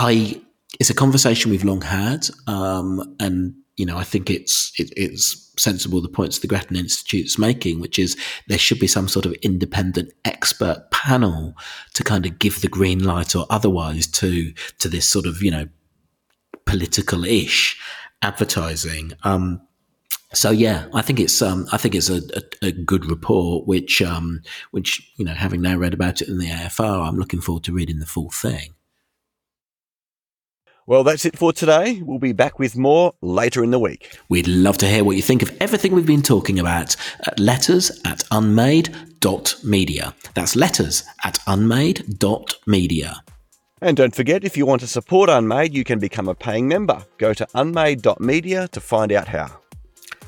I, 0.00 0.40
it's 0.80 0.90
a 0.90 0.94
conversation 0.94 1.52
we've 1.52 1.64
long 1.64 1.82
had, 1.82 2.26
um, 2.48 3.14
and 3.20 3.54
you 3.76 3.86
know, 3.86 3.96
I 3.96 4.04
think 4.04 4.30
it's 4.30 4.72
it, 4.78 4.92
it's 4.96 5.52
sensible 5.58 6.00
the 6.00 6.08
points 6.08 6.38
the 6.38 6.46
Grattan 6.46 6.76
Institute's 6.76 7.38
making, 7.38 7.80
which 7.80 7.98
is 7.98 8.16
there 8.48 8.58
should 8.58 8.78
be 8.78 8.86
some 8.86 9.08
sort 9.08 9.26
of 9.26 9.32
independent 9.42 10.12
expert 10.24 10.90
panel 10.90 11.54
to 11.94 12.04
kind 12.04 12.26
of 12.26 12.38
give 12.38 12.60
the 12.60 12.68
green 12.68 13.02
light 13.02 13.34
or 13.34 13.46
otherwise 13.50 14.06
to 14.08 14.52
to 14.78 14.88
this 14.88 15.08
sort 15.08 15.26
of 15.26 15.42
you 15.42 15.50
know 15.50 15.68
political 16.66 17.24
ish 17.24 17.80
advertising. 18.22 19.12
Um, 19.24 19.60
so 20.34 20.50
yeah, 20.50 20.86
I 20.94 21.02
think 21.02 21.20
it's 21.20 21.42
um, 21.42 21.66
I 21.72 21.76
think 21.76 21.94
it's 21.94 22.08
a, 22.10 22.22
a, 22.62 22.68
a 22.68 22.72
good 22.72 23.06
report, 23.06 23.66
which 23.66 24.00
um, 24.00 24.42
which 24.70 25.12
you 25.16 25.24
know, 25.24 25.34
having 25.34 25.60
now 25.60 25.76
read 25.76 25.94
about 25.94 26.22
it 26.22 26.28
in 26.28 26.38
the 26.38 26.48
AFR, 26.48 27.06
I'm 27.06 27.16
looking 27.16 27.40
forward 27.40 27.64
to 27.64 27.72
reading 27.72 27.98
the 27.98 28.06
full 28.06 28.30
thing. 28.30 28.74
Well, 30.92 31.04
that's 31.04 31.24
it 31.24 31.38
for 31.38 31.54
today. 31.54 32.02
We'll 32.02 32.18
be 32.18 32.34
back 32.34 32.58
with 32.58 32.76
more 32.76 33.14
later 33.22 33.64
in 33.64 33.70
the 33.70 33.78
week. 33.78 34.18
We'd 34.28 34.46
love 34.46 34.76
to 34.76 34.86
hear 34.86 35.04
what 35.04 35.16
you 35.16 35.22
think 35.22 35.40
of 35.40 35.50
everything 35.58 35.94
we've 35.94 36.04
been 36.04 36.20
talking 36.20 36.58
about 36.58 36.96
at 37.20 37.40
letters 37.40 37.98
at 38.04 38.24
unmade.media. 38.30 40.14
That's 40.34 40.54
letters 40.54 41.04
at 41.24 41.38
unmade.media. 41.46 43.22
And 43.80 43.96
don't 43.96 44.14
forget, 44.14 44.44
if 44.44 44.54
you 44.54 44.66
want 44.66 44.82
to 44.82 44.86
support 44.86 45.30
Unmade, 45.30 45.72
you 45.72 45.82
can 45.82 45.98
become 45.98 46.28
a 46.28 46.34
paying 46.34 46.68
member. 46.68 47.02
Go 47.16 47.32
to 47.32 47.48
unmade.media 47.54 48.68
to 48.68 48.80
find 48.80 49.12
out 49.12 49.28
how. 49.28 49.61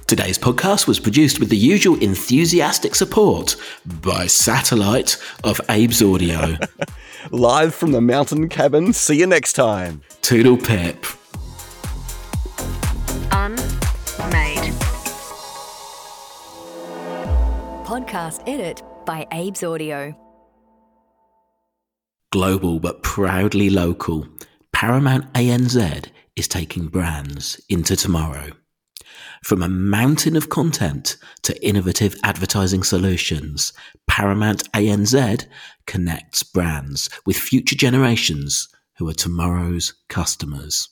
Today's 0.06 0.38
podcast 0.38 0.86
was 0.86 1.00
produced 1.00 1.40
with 1.40 1.48
the 1.48 1.56
usual 1.56 1.98
enthusiastic 1.98 2.94
support 2.94 3.56
by 4.02 4.26
satellite 4.26 5.16
of 5.44 5.58
Abe's 5.70 6.02
Audio. 6.02 6.58
Live 7.30 7.74
from 7.74 7.92
the 7.92 8.02
mountain 8.02 8.50
cabin. 8.50 8.92
See 8.92 9.18
you 9.18 9.26
next 9.26 9.54
time. 9.54 10.02
Toodle 10.20 10.58
pip. 10.58 11.06
Unmade. 13.32 14.74
Podcast 17.86 18.42
edit 18.46 18.82
by 19.06 19.26
Abe's 19.32 19.62
Audio. 19.62 20.14
Global 22.30 22.78
but 22.78 23.02
proudly 23.02 23.70
local, 23.70 24.28
Paramount 24.72 25.32
ANZ 25.32 26.08
is 26.36 26.46
taking 26.46 26.88
brands 26.88 27.58
into 27.70 27.96
tomorrow. 27.96 28.50
From 29.44 29.60
a 29.60 29.68
mountain 29.68 30.36
of 30.36 30.48
content 30.48 31.18
to 31.42 31.62
innovative 31.62 32.16
advertising 32.22 32.82
solutions, 32.82 33.74
Paramount 34.06 34.72
ANZ 34.72 35.44
connects 35.86 36.42
brands 36.42 37.10
with 37.26 37.36
future 37.36 37.76
generations 37.76 38.70
who 38.96 39.06
are 39.06 39.12
tomorrow's 39.12 39.92
customers. 40.08 40.88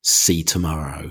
See 0.00 0.44
tomorrow. 0.44 1.10